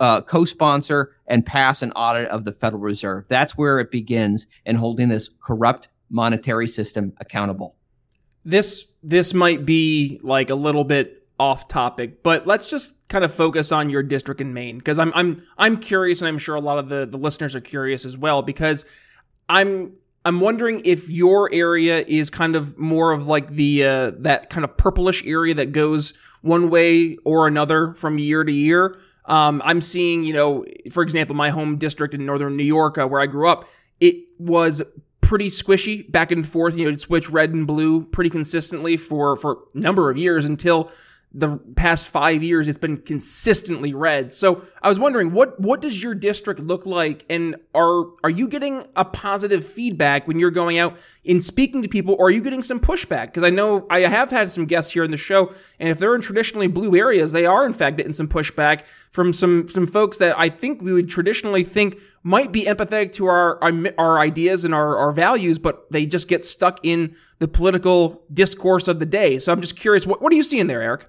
uh, 0.01 0.21
co-sponsor 0.23 1.15
and 1.27 1.45
pass 1.45 1.83
an 1.83 1.93
audit 1.93 2.29
of 2.29 2.45
the 2.45 2.53
Federal 2.53 2.81
Reserve. 2.81 3.29
That's 3.29 3.57
where 3.57 3.81
it 3.81 3.91
begins 3.91 4.47
in 4.65 4.77
holding 4.77 5.09
this 5.09 5.31
corrupt 5.43 5.89
monetary 6.11 6.67
system 6.67 7.13
accountable. 7.19 7.77
This 8.45 8.93
this 9.03 9.35
might 9.35 9.65
be 9.65 10.19
like 10.23 10.51
a 10.51 10.55
little 10.55 10.85
bit 10.85 11.22
off 11.43 11.67
topic, 11.67 12.23
but 12.23 12.47
let's 12.47 12.71
just 12.71 13.09
kind 13.09 13.25
of 13.25 13.35
focus 13.35 13.73
on 13.73 13.91
your 13.91 14.05
district 14.05 14.41
in 14.41 14.55
Maine 14.55 14.79
because 14.79 15.01
I'm 15.01 15.11
I'm 15.13 15.43
I'm 15.59 15.77
curious, 15.77 16.21
and 16.21 16.29
I'm 16.29 16.39
sure 16.39 16.55
a 16.55 16.61
lot 16.61 16.79
of 16.79 16.89
the 16.89 17.05
the 17.05 17.17
listeners 17.17 17.57
are 17.57 17.61
curious 17.61 18.07
as 18.07 18.17
well 18.17 18.43
because 18.43 18.85
I'm 19.49 19.97
I'm 20.25 20.39
wondering 20.39 20.83
if 20.85 21.11
your 21.11 21.51
area 21.53 22.05
is 22.07 22.31
kind 22.31 22.55
of 22.55 22.79
more 22.79 23.11
of 23.11 23.27
like 23.27 23.49
the 23.49 23.85
uh, 23.85 24.13
that 24.19 24.51
kind 24.51 24.63
of 24.63 24.77
purplish 24.77 25.27
area 25.27 25.53
that 25.55 25.73
goes 25.73 26.13
one 26.43 26.71
way 26.71 27.17
or 27.25 27.49
another 27.49 27.93
from 27.95 28.19
year 28.19 28.45
to 28.45 28.53
year. 28.53 28.97
Um, 29.25 29.63
I'm 29.65 29.81
seeing, 29.81 30.23
you 30.23 30.35
know, 30.35 30.65
for 30.93 31.03
example, 31.03 31.35
my 31.35 31.51
home 31.51 31.77
district 31.77 32.15
in 32.15 32.25
northern 32.25 32.57
New 32.57 32.63
York, 32.63 32.99
uh, 32.99 33.09
where 33.09 33.21
I 33.21 33.27
grew 33.27 33.49
up, 33.49 33.65
it 33.99 34.15
was 34.39 34.81
pretty 35.21 35.49
squishy 35.49 36.11
back 36.13 36.31
and 36.31 36.47
forth. 36.47 36.77
You 36.77 36.85
know, 36.85 36.93
it 36.93 37.01
switched 37.01 37.31
red 37.31 37.55
and 37.55 37.67
blue 37.67 38.05
pretty 38.05 38.31
consistently 38.31 38.97
for 38.97 39.37
for 39.37 39.65
a 39.75 39.79
number 39.79 40.09
of 40.09 40.17
years 40.17 40.45
until 40.45 40.89
the 41.35 41.59
past 41.77 42.13
five 42.13 42.43
years, 42.43 42.69
it's 42.69 42.77
been 42.77 42.99
consistently 42.99 43.95
red. 43.95 44.33
So 44.33 44.63
I 44.83 44.89
was 44.89 45.01
wondering, 45.01 45.33
what 45.33 45.59
what 45.59 45.81
does 45.81 46.03
your 46.03 46.15
district 46.15 46.61
look 46.61 46.85
like, 46.85 47.25
and 47.31 47.57
are 47.75 48.05
are 48.23 48.31
you 48.31 48.49
getting 48.49 48.85
a 48.97 49.05
positive 49.05 49.67
feedback 49.67 50.29
when 50.29 50.39
you're 50.39 50.51
going 50.51 50.79
out 50.79 50.99
in 51.25 51.41
speaking 51.41 51.83
to 51.83 51.89
people, 51.89 52.15
or 52.19 52.27
are 52.27 52.31
you 52.31 52.43
getting 52.43 52.63
some 52.63 52.81
pushback? 52.81 53.27
Because 53.27 53.45
I 53.45 53.51
know 53.51 53.87
I 53.89 54.01
have 54.01 54.31
had 54.31 54.51
some 54.51 54.67
guests 54.67 54.93
here 54.93 55.05
in 55.05 55.11
the 55.11 55.17
show, 55.17 55.51
and 55.81 55.89
if 55.89 55.99
they're 55.99 56.15
in 56.15 56.21
traditionally 56.21 56.69
blue 56.69 56.95
areas, 56.97 57.33
they 57.33 57.47
are 57.47 57.65
in 57.65 57.73
fact 57.73 57.97
getting 57.97 58.13
some 58.13 58.29
pushback 58.29 58.87
from 59.11 59.33
some 59.33 59.69
some 59.69 59.87
folks 59.87 60.19
that 60.19 60.39
I 60.39 60.51
think 60.51 60.83
we 60.83 60.93
would 60.93 61.09
traditionally 61.09 61.63
think 61.63 61.99
might 62.23 62.53
be 62.53 62.65
empathetic 62.65 63.13
to 63.13 63.25
our 63.27 63.63
our, 63.63 63.73
our 63.97 64.19
ideas 64.19 64.67
and 64.67 64.75
our, 64.75 64.99
our 64.99 65.13
values, 65.13 65.59
but 65.59 65.91
they 65.91 66.05
just 66.05 66.29
get 66.29 66.45
stuck 66.45 66.79
in 66.83 67.15
the 67.39 67.49
political 67.49 68.23
discourse 68.33 68.87
of 68.87 68.99
the 68.99 69.07
day. 69.07 69.39
So 69.39 69.51
I'm 69.51 69.63
just 69.63 69.79
curious, 69.79 70.07
what 70.07 70.21
what 70.21 70.31
are 70.33 70.37
you 70.37 70.43
seeing 70.43 70.67
there, 70.67 70.83
Eric? 70.83 71.09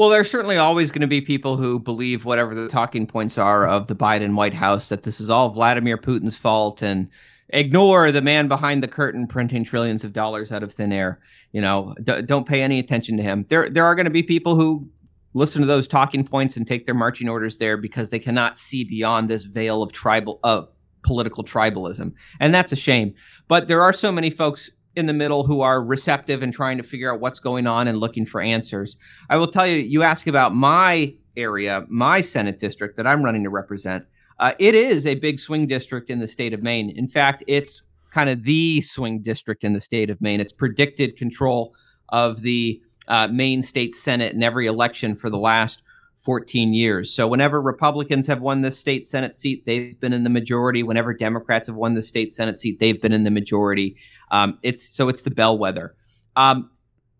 Well, 0.00 0.08
there's 0.08 0.30
certainly 0.30 0.56
always 0.56 0.90
going 0.90 1.02
to 1.02 1.06
be 1.06 1.20
people 1.20 1.58
who 1.58 1.78
believe 1.78 2.24
whatever 2.24 2.54
the 2.54 2.68
talking 2.68 3.06
points 3.06 3.36
are 3.36 3.66
of 3.66 3.86
the 3.86 3.94
Biden 3.94 4.34
White 4.34 4.54
House 4.54 4.88
that 4.88 5.02
this 5.02 5.20
is 5.20 5.28
all 5.28 5.50
Vladimir 5.50 5.98
Putin's 5.98 6.38
fault 6.38 6.80
and 6.80 7.10
ignore 7.50 8.10
the 8.10 8.22
man 8.22 8.48
behind 8.48 8.82
the 8.82 8.88
curtain 8.88 9.26
printing 9.26 9.62
trillions 9.62 10.02
of 10.02 10.14
dollars 10.14 10.52
out 10.52 10.62
of 10.62 10.72
thin 10.72 10.90
air. 10.90 11.20
You 11.52 11.60
know, 11.60 11.94
d- 12.02 12.22
don't 12.22 12.48
pay 12.48 12.62
any 12.62 12.78
attention 12.78 13.18
to 13.18 13.22
him. 13.22 13.44
There, 13.50 13.68
there 13.68 13.84
are 13.84 13.94
going 13.94 14.06
to 14.06 14.10
be 14.10 14.22
people 14.22 14.54
who 14.54 14.88
listen 15.34 15.60
to 15.60 15.66
those 15.66 15.86
talking 15.86 16.24
points 16.24 16.56
and 16.56 16.66
take 16.66 16.86
their 16.86 16.94
marching 16.94 17.28
orders 17.28 17.58
there 17.58 17.76
because 17.76 18.08
they 18.08 18.18
cannot 18.18 18.56
see 18.56 18.84
beyond 18.84 19.28
this 19.28 19.44
veil 19.44 19.82
of 19.82 19.92
tribal 19.92 20.40
of 20.42 20.70
political 21.02 21.44
tribalism, 21.44 22.14
and 22.40 22.54
that's 22.54 22.72
a 22.72 22.76
shame. 22.76 23.12
But 23.48 23.68
there 23.68 23.82
are 23.82 23.92
so 23.92 24.10
many 24.10 24.30
folks 24.30 24.70
in 24.96 25.06
the 25.06 25.12
middle 25.12 25.44
who 25.44 25.60
are 25.60 25.82
receptive 25.82 26.42
and 26.42 26.52
trying 26.52 26.76
to 26.76 26.82
figure 26.82 27.12
out 27.12 27.20
what's 27.20 27.40
going 27.40 27.66
on 27.66 27.88
and 27.88 27.98
looking 27.98 28.26
for 28.26 28.40
answers. 28.40 28.96
I 29.28 29.36
will 29.36 29.46
tell 29.46 29.66
you, 29.66 29.76
you 29.76 30.02
ask 30.02 30.26
about 30.26 30.54
my 30.54 31.14
area, 31.36 31.86
my 31.88 32.20
Senate 32.20 32.58
district 32.58 32.96
that 32.96 33.06
I'm 33.06 33.24
running 33.24 33.44
to 33.44 33.50
represent. 33.50 34.06
Uh, 34.38 34.52
it 34.58 34.74
is 34.74 35.06
a 35.06 35.14
big 35.16 35.38
swing 35.38 35.66
district 35.66 36.10
in 36.10 36.18
the 36.18 36.26
state 36.26 36.52
of 36.52 36.62
Maine. 36.62 36.90
In 36.90 37.06
fact, 37.06 37.44
it's 37.46 37.86
kind 38.12 38.28
of 38.28 38.42
the 38.42 38.80
swing 38.80 39.20
district 39.20 39.62
in 39.64 39.72
the 39.72 39.80
state 39.80 40.10
of 40.10 40.20
Maine. 40.20 40.40
It's 40.40 40.52
predicted 40.52 41.16
control 41.16 41.74
of 42.08 42.42
the 42.42 42.82
uh, 43.06 43.28
Maine 43.28 43.62
state 43.62 43.94
Senate 43.94 44.34
in 44.34 44.42
every 44.42 44.66
election 44.66 45.14
for 45.14 45.30
the 45.30 45.38
last 45.38 45.82
14 46.24 46.74
years. 46.74 47.12
So 47.12 47.26
whenever 47.26 47.60
Republicans 47.60 48.26
have 48.26 48.40
won 48.42 48.60
the 48.60 48.70
state 48.70 49.06
Senate 49.06 49.34
seat, 49.34 49.64
they've 49.64 49.98
been 49.98 50.12
in 50.12 50.22
the 50.22 50.30
majority. 50.30 50.82
Whenever 50.82 51.14
Democrats 51.14 51.68
have 51.68 51.76
won 51.76 51.94
the 51.94 52.02
state 52.02 52.30
Senate 52.30 52.56
seat, 52.56 52.78
they've 52.78 53.00
been 53.00 53.12
in 53.12 53.24
the 53.24 53.30
majority. 53.30 53.96
Um, 54.30 54.58
it's 54.62 54.82
so 54.82 55.08
it's 55.08 55.22
the 55.22 55.30
bellwether. 55.30 55.94
Um, 56.36 56.70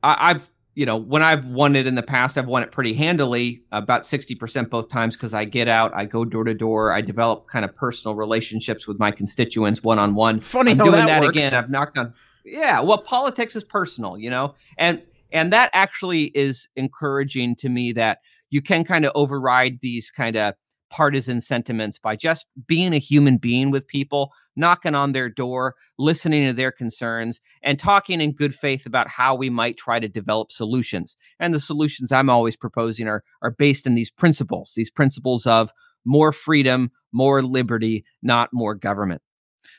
I, 0.02 0.28
have 0.28 0.48
you 0.74 0.86
know 0.86 0.96
when 0.96 1.22
I've 1.22 1.48
won 1.48 1.76
it 1.76 1.86
in 1.86 1.94
the 1.94 2.02
past, 2.02 2.36
I've 2.36 2.46
won 2.46 2.62
it 2.62 2.70
pretty 2.72 2.92
handily, 2.92 3.62
about 3.72 4.02
60% 4.02 4.68
both 4.68 4.90
times 4.90 5.16
because 5.16 5.32
I 5.32 5.44
get 5.46 5.66
out, 5.66 5.92
I 5.94 6.04
go 6.04 6.24
door 6.24 6.44
to 6.44 6.54
door, 6.54 6.92
I 6.92 7.00
develop 7.00 7.48
kind 7.48 7.64
of 7.64 7.74
personal 7.74 8.14
relationships 8.14 8.86
with 8.86 8.98
my 8.98 9.10
constituents 9.10 9.82
one 9.82 9.98
on 9.98 10.14
one. 10.14 10.40
Funny 10.40 10.72
I'm 10.72 10.78
how 10.78 10.84
doing 10.84 10.96
that, 10.96 11.20
that 11.20 11.28
again. 11.28 11.54
I've 11.54 11.70
knocked 11.70 11.96
on. 11.98 12.12
Yeah, 12.44 12.80
well, 12.82 12.98
politics 12.98 13.56
is 13.56 13.64
personal, 13.64 14.18
you 14.18 14.30
know, 14.30 14.54
and 14.76 15.02
and 15.32 15.52
that 15.52 15.70
actually 15.72 16.24
is 16.34 16.68
encouraging 16.76 17.56
to 17.56 17.68
me 17.68 17.92
that 17.92 18.20
you 18.50 18.60
can 18.60 18.84
kind 18.84 19.04
of 19.04 19.12
override 19.14 19.80
these 19.80 20.10
kind 20.10 20.36
of 20.36 20.54
partisan 20.90 21.40
sentiments 21.40 21.98
by 21.98 22.16
just 22.16 22.48
being 22.66 22.92
a 22.92 22.98
human 22.98 23.36
being 23.36 23.70
with 23.70 23.86
people, 23.86 24.32
knocking 24.56 24.94
on 24.94 25.12
their 25.12 25.28
door, 25.28 25.76
listening 25.98 26.46
to 26.46 26.52
their 26.52 26.72
concerns, 26.72 27.40
and 27.62 27.78
talking 27.78 28.20
in 28.20 28.32
good 28.32 28.54
faith 28.54 28.84
about 28.86 29.08
how 29.08 29.34
we 29.34 29.48
might 29.48 29.76
try 29.76 30.00
to 30.00 30.08
develop 30.08 30.50
solutions. 30.50 31.16
And 31.38 31.54
the 31.54 31.60
solutions 31.60 32.12
I'm 32.12 32.28
always 32.28 32.56
proposing 32.56 33.06
are, 33.08 33.22
are 33.40 33.52
based 33.52 33.86
in 33.86 33.94
these 33.94 34.10
principles, 34.10 34.74
these 34.76 34.90
principles 34.90 35.46
of 35.46 35.70
more 36.04 36.32
freedom, 36.32 36.90
more 37.12 37.40
liberty, 37.40 38.04
not 38.22 38.50
more 38.52 38.74
government. 38.74 39.22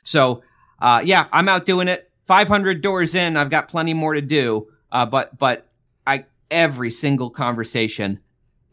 So, 0.04 0.44
uh, 0.80 1.02
yeah, 1.04 1.26
I'm 1.32 1.50
out 1.50 1.66
doing 1.66 1.88
it. 1.88 2.10
500 2.22 2.82
doors 2.82 3.16
in, 3.16 3.36
I've 3.36 3.50
got 3.50 3.68
plenty 3.68 3.94
more 3.94 4.14
to 4.14 4.22
do. 4.22 4.68
Uh, 4.92 5.06
but, 5.06 5.38
but 5.38 5.68
I, 6.08 6.26
every 6.50 6.92
single 6.92 7.30
conversation, 7.30 8.20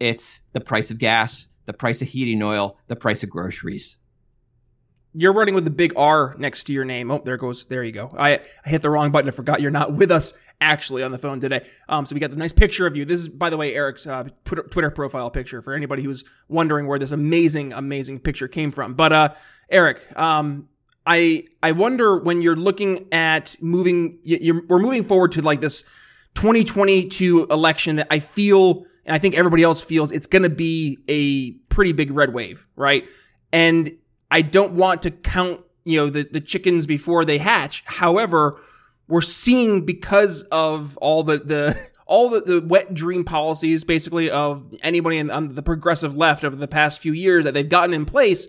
it's 0.01 0.43
the 0.53 0.61
price 0.61 0.91
of 0.91 0.99
gas, 0.99 1.49
the 1.67 1.73
price 1.73 2.03
of 2.03 2.09
heating 2.09 2.43
oil, 2.43 2.79
the 2.87 2.97
price 2.97 3.23
of 3.23 3.31
groceries. 3.31 3.99
You're 5.15 5.33
running 5.33 5.55
with 5.55 5.65
the 5.65 5.71
big 5.71 5.95
R 5.97 6.37
next 6.39 6.65
to 6.65 6.73
your 6.73 6.85
name. 6.85 7.11
Oh, 7.11 7.21
there 7.25 7.39
goes. 7.39 7.67
There 7.67 7.83
you 7.83 7.93
go. 7.93 8.15
I, 8.17 8.41
I 8.65 8.69
hit 8.69 8.83
the 8.83 8.91
wrong 8.91 9.11
button. 9.11 9.27
I 9.27 9.33
forgot 9.33 9.61
you're 9.61 9.71
not 9.71 9.95
with 9.95 10.11
us 10.11 10.35
actually 10.61 11.03
on 11.03 11.11
the 11.11 11.19
phone 11.19 11.41
today. 11.41 11.67
Um, 11.89 12.05
so 12.05 12.15
we 12.15 12.21
got 12.21 12.31
the 12.31 12.37
nice 12.37 12.53
picture 12.53 12.87
of 12.87 12.97
you. 12.97 13.05
This 13.05 13.21
is, 13.21 13.29
by 13.29 13.51
the 13.51 13.57
way, 13.57 13.75
Eric's 13.75 14.07
uh, 14.07 14.29
Twitter 14.45 14.91
profile 14.91 15.31
picture 15.31 15.63
for 15.63 15.75
anybody 15.75 16.03
who's 16.03 16.25
wondering 16.47 16.87
where 16.87 16.99
this 16.99 17.11
amazing, 17.11 17.73
amazing 17.73 18.21
picture 18.21 18.49
came 18.49 18.71
from. 18.71 18.95
But 18.95 19.13
uh, 19.13 19.29
Eric, 19.71 19.99
um, 20.17 20.69
I 21.07 21.45
I 21.63 21.73
wonder 21.73 22.19
when 22.19 22.43
you're 22.43 22.55
looking 22.55 23.09
at 23.11 23.57
moving, 23.63 24.19
you're, 24.25 24.63
we're 24.69 24.79
moving 24.79 25.05
forward 25.05 25.33
to 25.33 25.43
like 25.43 25.61
this 25.63 25.85
2022 26.39 27.49
election 27.51 27.97
that 27.97 28.07
I 28.13 28.21
feel 28.21 28.85
and 29.05 29.13
I 29.13 29.19
think 29.19 29.37
everybody 29.37 29.65
else 29.65 29.85
feels 29.85 30.13
it's 30.13 30.29
going 30.29 30.45
to 30.45 30.51
be 30.51 30.99
a 31.09 31.51
pretty 31.75 31.93
big 31.93 32.13
red 32.13 32.33
wave, 32.33 32.69
right? 32.77 33.09
And 33.53 33.97
I 34.31 34.43
don't 34.43 34.75
want 34.75 35.03
to 35.03 35.11
count, 35.11 35.63
you 35.85 35.99
know, 35.99 36.11
the, 36.11 36.29
the 36.31 36.41
chickens 36.41 36.87
before 36.87 37.25
they 37.25 37.39
hatch. 37.39 37.83
However, 37.87 38.61
we're 39.09 39.21
seeing 39.21 39.85
because 39.85 40.43
of 40.53 40.97
all 40.99 41.25
the, 41.25 41.39
the, 41.39 41.91
all 42.07 42.29
the, 42.29 42.41
the 42.41 42.65
wet 42.65 42.95
dream 42.95 43.25
policies 43.25 43.83
basically 43.83 44.31
of 44.31 44.73
anybody 44.85 45.19
on 45.29 45.57
the 45.57 45.63
progressive 45.63 46.15
left 46.15 46.45
over 46.45 46.55
the 46.55 46.69
past 46.69 47.03
few 47.03 47.13
years 47.13 47.47
that 47.47 47.53
they've 47.53 47.69
gotten 47.69 47.93
in 47.93 48.05
place 48.05 48.47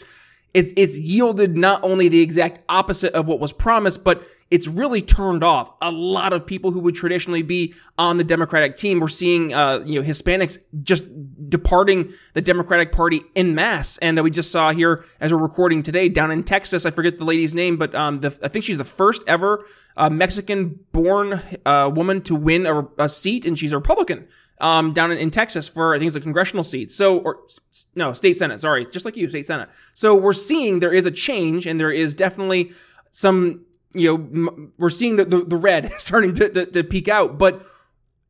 it's 0.53 0.73
it's 0.75 0.99
yielded 0.99 1.57
not 1.57 1.83
only 1.83 2.07
the 2.07 2.21
exact 2.21 2.59
opposite 2.69 3.13
of 3.13 3.27
what 3.27 3.39
was 3.39 3.53
promised, 3.53 4.03
but 4.03 4.23
it's 4.49 4.67
really 4.67 5.01
turned 5.01 5.43
off 5.43 5.75
a 5.81 5.91
lot 5.91 6.33
of 6.33 6.45
people 6.45 6.71
who 6.71 6.79
would 6.79 6.95
traditionally 6.95 7.43
be 7.43 7.73
on 7.97 8.17
the 8.17 8.23
Democratic 8.23 8.75
team. 8.75 8.99
We're 8.99 9.09
seeing 9.09 9.53
uh, 9.53 9.83
you 9.85 9.99
know 9.99 10.07
Hispanics 10.07 10.57
just 10.81 11.09
departing 11.49 12.09
the 12.33 12.41
Democratic 12.41 12.91
Party 12.91 13.21
in 13.35 13.55
mass, 13.55 13.97
and 13.97 14.21
we 14.23 14.31
just 14.31 14.51
saw 14.51 14.71
here 14.71 15.03
as 15.19 15.33
we're 15.33 15.41
recording 15.41 15.83
today 15.83 16.09
down 16.09 16.31
in 16.31 16.43
Texas. 16.43 16.85
I 16.85 16.91
forget 16.91 17.17
the 17.17 17.25
lady's 17.25 17.55
name, 17.55 17.77
but 17.77 17.93
um, 17.95 18.17
the, 18.17 18.37
I 18.43 18.47
think 18.47 18.63
she's 18.65 18.77
the 18.77 18.83
first 18.83 19.23
ever 19.27 19.65
uh, 19.97 20.09
Mexican-born 20.09 21.39
uh, 21.65 21.91
woman 21.93 22.21
to 22.21 22.35
win 22.35 22.65
a, 22.65 22.87
a 22.97 23.09
seat, 23.09 23.45
and 23.45 23.57
she's 23.57 23.73
a 23.73 23.77
Republican 23.77 24.27
um, 24.59 24.93
down 24.93 25.11
in, 25.11 25.17
in, 25.17 25.29
Texas 25.29 25.69
for 25.69 25.93
I 25.93 25.97
think 25.97 26.07
it's 26.07 26.15
a 26.15 26.21
congressional 26.21 26.63
seat. 26.63 26.91
So, 26.91 27.19
or 27.19 27.39
no, 27.95 28.13
state 28.13 28.37
senate. 28.37 28.59
Sorry, 28.61 28.85
just 28.85 29.05
like 29.05 29.17
you, 29.17 29.29
state 29.29 29.45
senate. 29.45 29.69
So 29.93 30.15
we're 30.15 30.33
seeing 30.33 30.79
there 30.79 30.93
is 30.93 31.05
a 31.05 31.11
change, 31.11 31.65
and 31.65 31.79
there 31.79 31.91
is 31.91 32.15
definitely 32.15 32.71
some. 33.11 33.65
You 33.95 34.17
know, 34.17 34.69
we're 34.77 34.91
seeing 34.91 35.15
the 35.15 35.25
the, 35.25 35.39
the 35.39 35.57
red 35.57 35.91
starting 35.97 36.33
to, 36.35 36.49
to 36.49 36.65
to 36.65 36.83
peak 36.83 37.07
out, 37.07 37.37
but 37.37 37.63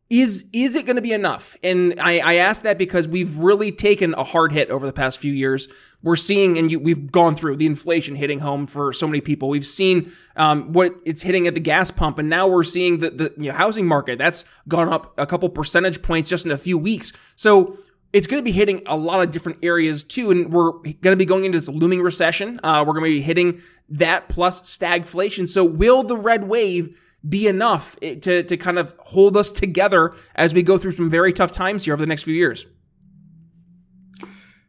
is 0.10 0.50
is 0.54 0.76
it 0.76 0.88
going 0.88 0.96
to 0.96 1.02
be 1.04 1.14
enough? 1.14 1.56
And 1.64 1.94
I, 2.00 2.20
I 2.20 2.34
ask 2.36 2.64
that 2.64 2.80
because 2.80 3.08
we've 3.08 3.38
really 3.38 3.72
taken 3.72 4.16
a 4.16 4.24
hard 4.24 4.52
hit 4.52 4.70
over 4.72 4.86
the 4.86 4.94
past 4.94 5.20
few 5.20 5.32
years. 5.32 5.68
We're 6.02 6.16
seeing, 6.16 6.58
and 6.58 6.72
you, 6.72 6.80
we've 6.80 7.12
gone 7.12 7.36
through 7.36 7.58
the 7.58 7.68
inflation 7.68 8.16
hitting 8.16 8.40
home 8.40 8.66
for 8.66 8.92
so 8.92 9.06
many 9.06 9.22
people. 9.22 9.50
We've 9.50 9.66
seen 9.66 10.08
um, 10.36 10.74
what 10.74 10.94
it's 11.06 11.22
hitting 11.22 11.46
at 11.46 11.54
the 11.54 11.60
gas 11.60 11.92
pump, 11.92 12.18
and 12.18 12.28
now 12.28 12.48
we're 12.48 12.64
seeing 12.64 13.00
the 13.00 13.12
the 13.12 13.34
you 13.38 13.50
know, 13.50 13.56
housing 13.56 13.86
market 13.86 14.18
that's 14.18 14.62
gone 14.68 14.90
up 14.90 15.14
a 15.20 15.28
couple 15.28 15.48
percentage 15.50 16.02
points 16.02 16.28
just 16.28 16.46
in 16.46 16.52
a 16.52 16.58
few 16.58 16.78
weeks. 16.78 17.34
So 17.36 17.78
it's 18.12 18.26
going 18.26 18.42
to 18.42 18.46
be 18.46 18.52
hitting 18.52 18.82
a 18.88 18.98
lot 18.98 19.22
of 19.22 19.32
different 19.32 19.60
areas 19.64 20.04
too, 20.04 20.32
and 20.32 20.52
we're 20.52 20.72
going 20.72 21.14
to 21.14 21.18
be 21.18 21.26
going 21.26 21.46
into 21.46 21.58
this 21.58 21.70
looming 21.70 22.02
recession. 22.02 22.60
Uh, 22.64 22.84
we're 22.86 22.94
going 22.94 23.06
to 23.06 23.12
be 23.12 23.22
hitting 23.22 23.60
that 23.90 24.28
plus 24.28 24.62
stagflation. 24.62 25.48
So 25.48 25.64
will 25.64 26.02
the 26.02 26.18
red 26.18 26.46
wave? 26.46 26.98
Be 27.28 27.48
enough 27.48 27.98
eh, 28.02 28.16
to, 28.16 28.44
to 28.44 28.58
kind 28.58 28.80
of 28.80 28.96
hold 29.00 29.36
us 29.36 29.52
together 29.52 30.14
as 30.36 30.54
we 30.54 30.64
go 30.64 30.78
through 30.78 30.92
some 30.92 31.10
very 31.10 31.34
tough 31.34 31.52
times 31.52 31.86
here 31.86 31.94
over 31.94 32.02
the 32.02 32.08
next 32.08 32.24
few 32.24 32.34
years? 32.34 32.66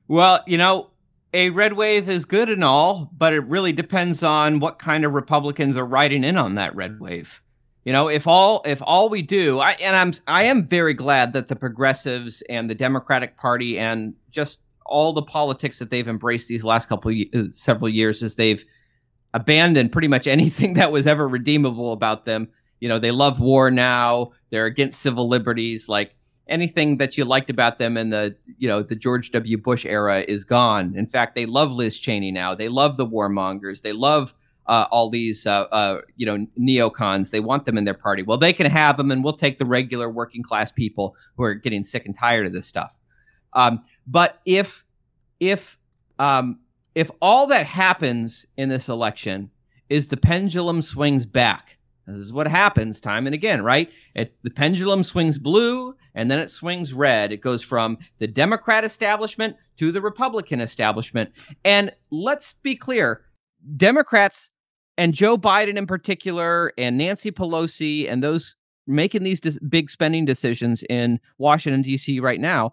Well, 0.09 0.40
you 0.47 0.59
know, 0.59 0.90
a 1.33 1.50
red 1.50 1.75
wave 1.75 2.09
is 2.09 2.25
good 2.25 2.49
and 2.49 2.64
all, 2.64 3.11
but 3.16 3.33
it 3.33 3.45
really 3.47 3.73
depends 3.73 4.23
on 4.23 4.59
what 4.59 4.78
kind 4.78 5.04
of 5.04 5.12
Republicans 5.12 5.76
are 5.76 5.87
riding 5.87 6.25
in 6.25 6.37
on 6.37 6.57
that 6.57 6.75
red 6.75 6.99
wave. 7.00 7.42
You 7.85 7.92
know, 7.92 8.09
if 8.09 8.26
all 8.26 8.62
if 8.66 8.83
all 8.83 9.09
we 9.09 9.23
do, 9.23 9.59
I 9.59 9.76
and 9.83 9.97
I'm 9.97 10.12
I 10.26 10.45
am 10.45 10.66
very 10.66 10.92
glad 10.92 11.33
that 11.33 11.49
the 11.49 11.57
progressives 11.57 12.42
and 12.42 12.69
the 12.69 12.75
Democratic 12.75 13.37
Party 13.37 13.78
and 13.78 14.14
just 14.30 14.62
all 14.85 15.12
the 15.12 15.23
politics 15.23 15.78
that 15.78 15.88
they've 15.88 16.09
embraced 16.09 16.49
these 16.49 16.64
last 16.64 16.88
couple 16.88 17.11
of, 17.11 17.16
uh, 17.35 17.49
several 17.49 17.88
years 17.88 18.23
is 18.23 18.37
they've 18.37 18.64
abandoned 19.34 19.92
pretty 19.92 20.08
much 20.08 20.26
anything 20.26 20.75
that 20.75 20.92
was 20.92 21.06
ever 21.06 21.28
redeemable 21.28 21.92
about 21.92 22.25
them. 22.25 22.49
You 22.80 22.88
know, 22.88 22.99
they 22.99 23.10
love 23.10 23.40
war 23.40 23.70
now. 23.70 24.30
They're 24.50 24.66
against 24.66 25.00
civil 25.00 25.28
liberties. 25.28 25.88
Like 25.88 26.14
anything 26.49 26.96
that 26.96 27.16
you 27.16 27.25
liked 27.25 27.50
about 27.50 27.78
them 27.78 27.96
in 27.96 28.10
the, 28.10 28.37
you 28.58 28.68
know, 28.68 28.82
the 28.82 28.96
George 28.96 29.30
W. 29.32 29.58
Bush 29.58 29.84
era 29.87 30.25
is 30.26 30.44
gone. 30.44 30.94
In 30.96 31.06
fact, 31.06 31.34
they 31.34 31.46
love 31.46 31.72
Liz 31.72 31.99
Cheney 31.99 32.32
now. 32.32 32.54
They 32.54 32.68
love 32.68 32.96
the 32.96 33.06
warmongers. 33.06 33.82
They 33.82 33.92
love 33.92 34.34
uh, 34.66 34.87
all 34.90 35.10
these, 35.10 35.46
uh, 35.46 35.66
uh, 35.72 36.00
you 36.16 36.26
know, 36.26 36.46
neocons. 36.58 37.30
They 37.30 37.40
want 37.40 37.66
them 37.66 37.76
in 37.76 37.84
their 37.84 37.94
party. 37.94 38.22
Well, 38.22 38.38
they 38.38 38.52
can 38.52 38.66
have 38.66 38.96
them, 38.96 39.10
and 39.10 39.25
we'll 39.25 39.32
take 39.32 39.58
the 39.58 39.64
regular 39.64 40.08
working 40.08 40.42
class 40.42 40.70
people 40.70 41.16
who 41.37 41.44
are 41.44 41.54
getting 41.54 41.82
sick 41.82 42.06
and 42.06 42.14
tired 42.14 42.46
of 42.46 42.52
this 42.52 42.66
stuff. 42.66 42.96
Um, 43.52 43.82
but 44.06 44.38
if 44.44 44.84
if 45.40 45.78
um, 46.18 46.60
if 46.94 47.11
all 47.20 47.47
that 47.49 47.66
happens 47.66 48.47
in 48.56 48.68
this 48.68 48.88
election 48.88 49.50
is 49.88 50.09
the 50.09 50.16
pendulum 50.16 50.82
swings 50.82 51.26
back, 51.26 51.78
this 52.06 52.16
is 52.16 52.32
what 52.32 52.49
happens 52.49 53.00
time 53.00 53.26
and 53.26 53.35
again, 53.35 53.62
right? 53.62 53.90
It, 54.14 54.37
the 54.42 54.50
pendulum 54.50 55.04
swings 55.04 55.38
blue 55.38 55.94
and 56.14 56.30
then 56.30 56.40
it 56.40 56.50
swings 56.50 56.92
red. 56.92 57.32
It 57.32 57.40
goes 57.40 57.62
from 57.62 57.99
the 58.18 58.26
Democrat 58.26 58.85
establishment 58.85 59.56
to 59.76 59.92
the 59.92 60.00
Republican 60.00 60.61
establishment. 60.61 61.30
And 61.64 61.92
let's 62.11 62.54
be 62.54 62.75
clear 62.75 63.25
Democrats 63.76 64.50
and 64.99 65.14
Joe 65.14 65.38
Biden 65.38 65.76
in 65.76 65.87
particular, 65.87 66.73
and 66.76 66.99
Nancy 66.99 67.30
Pelosi, 67.30 68.11
and 68.11 68.23
those 68.23 68.54
making 68.87 69.23
these 69.23 69.40
dis- 69.40 69.59
big 69.61 69.88
spending 69.88 70.26
decisions 70.26 70.82
in 70.90 71.20
Washington, 71.38 71.80
D.C. 71.80 72.20
right 72.20 72.40
now 72.40 72.73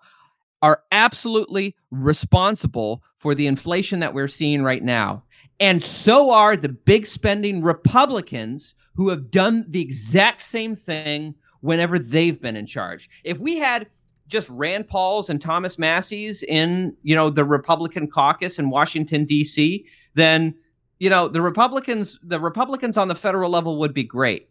are 0.61 0.83
absolutely 0.91 1.75
responsible 1.91 3.03
for 3.15 3.35
the 3.35 3.47
inflation 3.47 3.99
that 3.99 4.13
we're 4.13 4.27
seeing 4.27 4.63
right 4.63 4.83
now. 4.83 5.23
And 5.59 5.81
so 5.81 6.31
are 6.31 6.55
the 6.55 6.69
big 6.69 7.05
spending 7.05 7.61
Republicans 7.61 8.75
who 8.95 9.09
have 9.09 9.31
done 9.31 9.65
the 9.67 9.81
exact 9.81 10.41
same 10.41 10.75
thing 10.75 11.35
whenever 11.61 11.99
they've 11.99 12.39
been 12.41 12.55
in 12.55 12.65
charge. 12.65 13.09
If 13.23 13.39
we 13.39 13.57
had 13.57 13.87
just 14.27 14.49
Rand 14.49 14.87
Paul's 14.87 15.29
and 15.29 15.41
Thomas 15.41 15.79
Massie's 15.79 16.43
in, 16.43 16.95
you 17.01 17.15
know, 17.15 17.29
the 17.29 17.45
Republican 17.45 18.07
caucus 18.07 18.59
in 18.59 18.69
Washington 18.69 19.25
D.C., 19.25 19.85
then 20.15 20.55
you 20.99 21.09
know, 21.09 21.27
the 21.27 21.41
Republicans 21.41 22.19
the 22.23 22.39
Republicans 22.39 22.97
on 22.97 23.07
the 23.07 23.15
federal 23.15 23.51
level 23.51 23.77
would 23.79 23.93
be 23.93 24.03
great. 24.03 24.49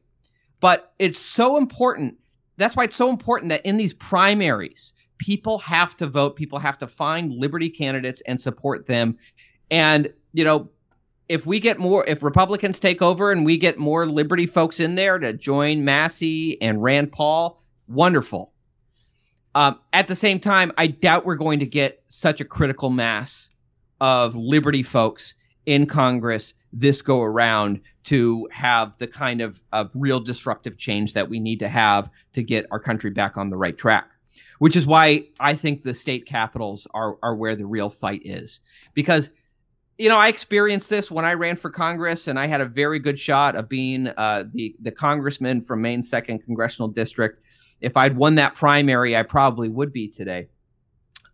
But 0.60 0.92
it's 0.98 1.18
so 1.18 1.56
important. 1.56 2.18
That's 2.56 2.76
why 2.76 2.84
it's 2.84 2.96
so 2.96 3.10
important 3.10 3.50
that 3.50 3.66
in 3.66 3.76
these 3.76 3.92
primaries, 3.92 4.94
people 5.18 5.58
have 5.58 5.96
to 5.98 6.06
vote. 6.06 6.36
People 6.36 6.58
have 6.58 6.78
to 6.78 6.86
find 6.86 7.32
liberty 7.32 7.70
candidates 7.70 8.22
and 8.22 8.40
support 8.40 8.86
them. 8.86 9.16
And, 9.70 10.12
you 10.32 10.44
know, 10.44 10.70
if 11.28 11.46
we 11.46 11.58
get 11.58 11.78
more, 11.78 12.04
if 12.06 12.22
Republicans 12.22 12.78
take 12.78 13.02
over 13.02 13.32
and 13.32 13.44
we 13.44 13.58
get 13.58 13.78
more 13.78 14.06
liberty 14.06 14.46
folks 14.46 14.78
in 14.78 14.94
there 14.94 15.18
to 15.18 15.32
join 15.32 15.84
Massie 15.84 16.60
and 16.62 16.82
Rand 16.82 17.12
Paul, 17.12 17.60
wonderful. 17.88 18.52
Um, 19.54 19.80
at 19.92 20.06
the 20.06 20.14
same 20.14 20.38
time, 20.38 20.70
I 20.76 20.86
doubt 20.86 21.24
we're 21.24 21.36
going 21.36 21.60
to 21.60 21.66
get 21.66 22.02
such 22.08 22.40
a 22.40 22.44
critical 22.44 22.90
mass 22.90 23.50
of 24.00 24.36
liberty 24.36 24.82
folks 24.82 25.34
in 25.64 25.86
Congress 25.86 26.54
this 26.72 27.00
go 27.00 27.22
around 27.22 27.80
to 28.04 28.46
have 28.52 28.96
the 28.98 29.06
kind 29.06 29.40
of, 29.40 29.62
of 29.72 29.90
real 29.94 30.20
disruptive 30.20 30.76
change 30.76 31.14
that 31.14 31.28
we 31.28 31.40
need 31.40 31.58
to 31.60 31.68
have 31.68 32.10
to 32.34 32.42
get 32.42 32.66
our 32.70 32.78
country 32.78 33.10
back 33.10 33.38
on 33.38 33.48
the 33.48 33.56
right 33.56 33.76
track. 33.76 34.10
Which 34.58 34.76
is 34.76 34.86
why 34.86 35.28
I 35.38 35.54
think 35.54 35.82
the 35.82 35.94
state 35.94 36.26
capitals 36.26 36.86
are, 36.94 37.18
are 37.22 37.36
where 37.36 37.54
the 37.54 37.66
real 37.66 37.90
fight 37.90 38.22
is. 38.24 38.62
Because 38.94 39.32
you 39.98 40.10
know, 40.10 40.18
I 40.18 40.28
experienced 40.28 40.90
this 40.90 41.10
when 41.10 41.24
I 41.24 41.34
ran 41.34 41.56
for 41.56 41.70
Congress, 41.70 42.28
and 42.28 42.38
I 42.38 42.46
had 42.46 42.60
a 42.60 42.66
very 42.66 42.98
good 42.98 43.18
shot 43.18 43.56
of 43.56 43.68
being 43.68 44.08
uh, 44.08 44.44
the 44.52 44.76
the 44.80 44.92
congressman 44.92 45.62
from 45.62 45.82
Maine's 45.82 46.10
second 46.10 46.40
congressional 46.40 46.88
district. 46.88 47.42
If 47.80 47.96
I'd 47.96 48.16
won 48.16 48.34
that 48.36 48.54
primary, 48.54 49.16
I 49.16 49.22
probably 49.22 49.68
would 49.68 49.92
be 49.92 50.08
today. 50.08 50.48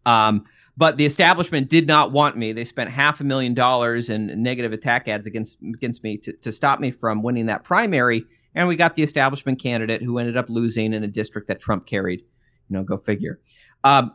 Um, 0.07 0.45
but 0.77 0.97
the 0.97 1.05
establishment 1.05 1.69
did 1.69 1.87
not 1.87 2.13
want 2.13 2.37
me. 2.37 2.53
They 2.53 2.65
spent 2.65 2.91
half 2.91 3.21
a 3.21 3.25
million 3.25 3.55
dollars 3.55 4.09
in 4.09 4.43
negative 4.43 4.73
attack 4.73 5.09
ads 5.09 5.27
against 5.27 5.61
against 5.63 6.05
me 6.05 6.17
to, 6.19 6.33
to 6.33 6.53
stop 6.53 6.81
me 6.81 6.91
from 6.91 7.23
winning 7.23 7.47
that 7.47 7.65
primary. 7.65 8.25
And 8.55 8.69
we 8.69 8.77
got 8.77 8.95
the 8.95 9.03
establishment 9.03 9.61
candidate 9.61 10.03
who 10.03 10.19
ended 10.19 10.37
up 10.37 10.49
losing 10.49 10.93
in 10.93 11.03
a 11.03 11.09
district 11.09 11.49
that 11.49 11.61
Trump 11.61 11.87
carried. 11.87 12.23
You 12.73 12.79
know, 12.79 12.85
go 12.85 12.97
figure. 12.97 13.39
Um, 13.85 14.15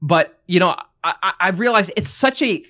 but 0.00 0.40
you 0.46 0.60
know, 0.60 0.76
I, 1.02 1.32
I've 1.40 1.58
realized 1.58 1.92
it's 1.96 2.08
such 2.08 2.40
a 2.40 2.64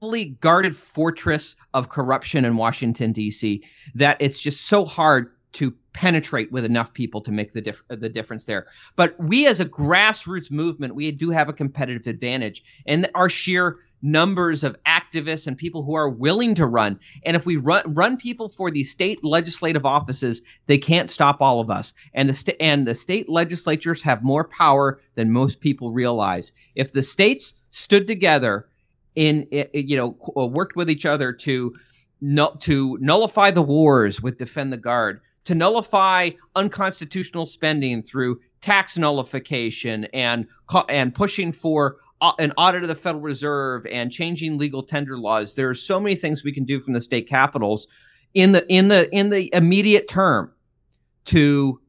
fully 0.00 0.26
guarded 0.40 0.76
fortress 0.76 1.56
of 1.74 1.88
corruption 1.88 2.44
in 2.44 2.56
Washington 2.56 3.10
D.C. 3.10 3.64
that 3.96 4.16
it's 4.20 4.40
just 4.40 4.66
so 4.66 4.84
hard 4.84 5.32
to 5.54 5.74
penetrate 5.94 6.52
with 6.52 6.64
enough 6.64 6.94
people 6.94 7.20
to 7.22 7.32
make 7.32 7.54
the 7.54 7.62
dif- 7.62 7.82
the 7.88 8.08
difference 8.08 8.44
there. 8.44 8.66
But 8.94 9.18
we 9.18 9.48
as 9.48 9.58
a 9.58 9.64
grassroots 9.64 10.52
movement, 10.52 10.94
we 10.94 11.10
do 11.10 11.30
have 11.30 11.48
a 11.48 11.52
competitive 11.52 12.06
advantage 12.06 12.62
and 12.86 13.10
our 13.16 13.28
sheer 13.28 13.78
numbers 14.00 14.62
of 14.62 14.76
activists 15.16 15.46
and 15.46 15.56
people 15.56 15.82
who 15.82 15.94
are 15.94 16.08
willing 16.08 16.54
to 16.54 16.66
run. 16.66 16.98
And 17.24 17.36
if 17.36 17.46
we 17.46 17.56
run 17.56 17.82
run 17.94 18.16
people 18.16 18.48
for 18.48 18.70
these 18.70 18.90
state 18.90 19.24
legislative 19.24 19.86
offices, 19.86 20.42
they 20.66 20.78
can't 20.78 21.10
stop 21.10 21.40
all 21.40 21.60
of 21.60 21.70
us. 21.70 21.94
And 22.14 22.28
the 22.28 22.34
st- 22.34 22.56
and 22.60 22.86
the 22.86 22.94
state 22.94 23.28
legislatures 23.28 24.02
have 24.02 24.22
more 24.22 24.44
power 24.44 25.00
than 25.14 25.32
most 25.32 25.60
people 25.60 25.92
realize. 25.92 26.52
If 26.74 26.92
the 26.92 27.02
states 27.02 27.54
stood 27.70 28.06
together 28.06 28.68
in 29.14 29.46
you 29.50 29.96
know 29.96 30.16
uh, 30.36 30.46
worked 30.46 30.76
with 30.76 30.90
each 30.90 31.06
other 31.06 31.32
to 31.32 31.74
to 32.60 32.98
nullify 33.00 33.50
the 33.50 33.62
wars 33.62 34.22
with 34.22 34.38
defend 34.38 34.72
the 34.72 34.78
guard 34.78 35.20
to 35.44 35.54
nullify 35.54 36.30
unconstitutional 36.56 37.46
spending 37.46 38.02
through 38.02 38.40
tax 38.60 38.98
nullification 38.98 40.06
and 40.06 40.48
and 40.88 41.14
pushing 41.14 41.52
for 41.52 41.96
an 42.38 42.52
audit 42.56 42.82
of 42.82 42.88
the 42.88 42.94
Federal 42.94 43.22
Reserve 43.22 43.86
and 43.86 44.10
changing 44.10 44.58
legal 44.58 44.82
tender 44.82 45.18
laws. 45.18 45.54
There 45.54 45.68
are 45.68 45.74
so 45.74 46.00
many 46.00 46.14
things 46.14 46.44
we 46.44 46.52
can 46.52 46.64
do 46.64 46.80
from 46.80 46.94
the 46.94 47.00
state 47.00 47.28
capitals 47.28 47.88
in 48.34 48.52
the 48.52 48.66
in 48.72 48.88
the 48.88 49.08
in 49.14 49.30
the 49.30 49.50
immediate 49.54 50.08
term 50.08 50.52
to 51.26 51.80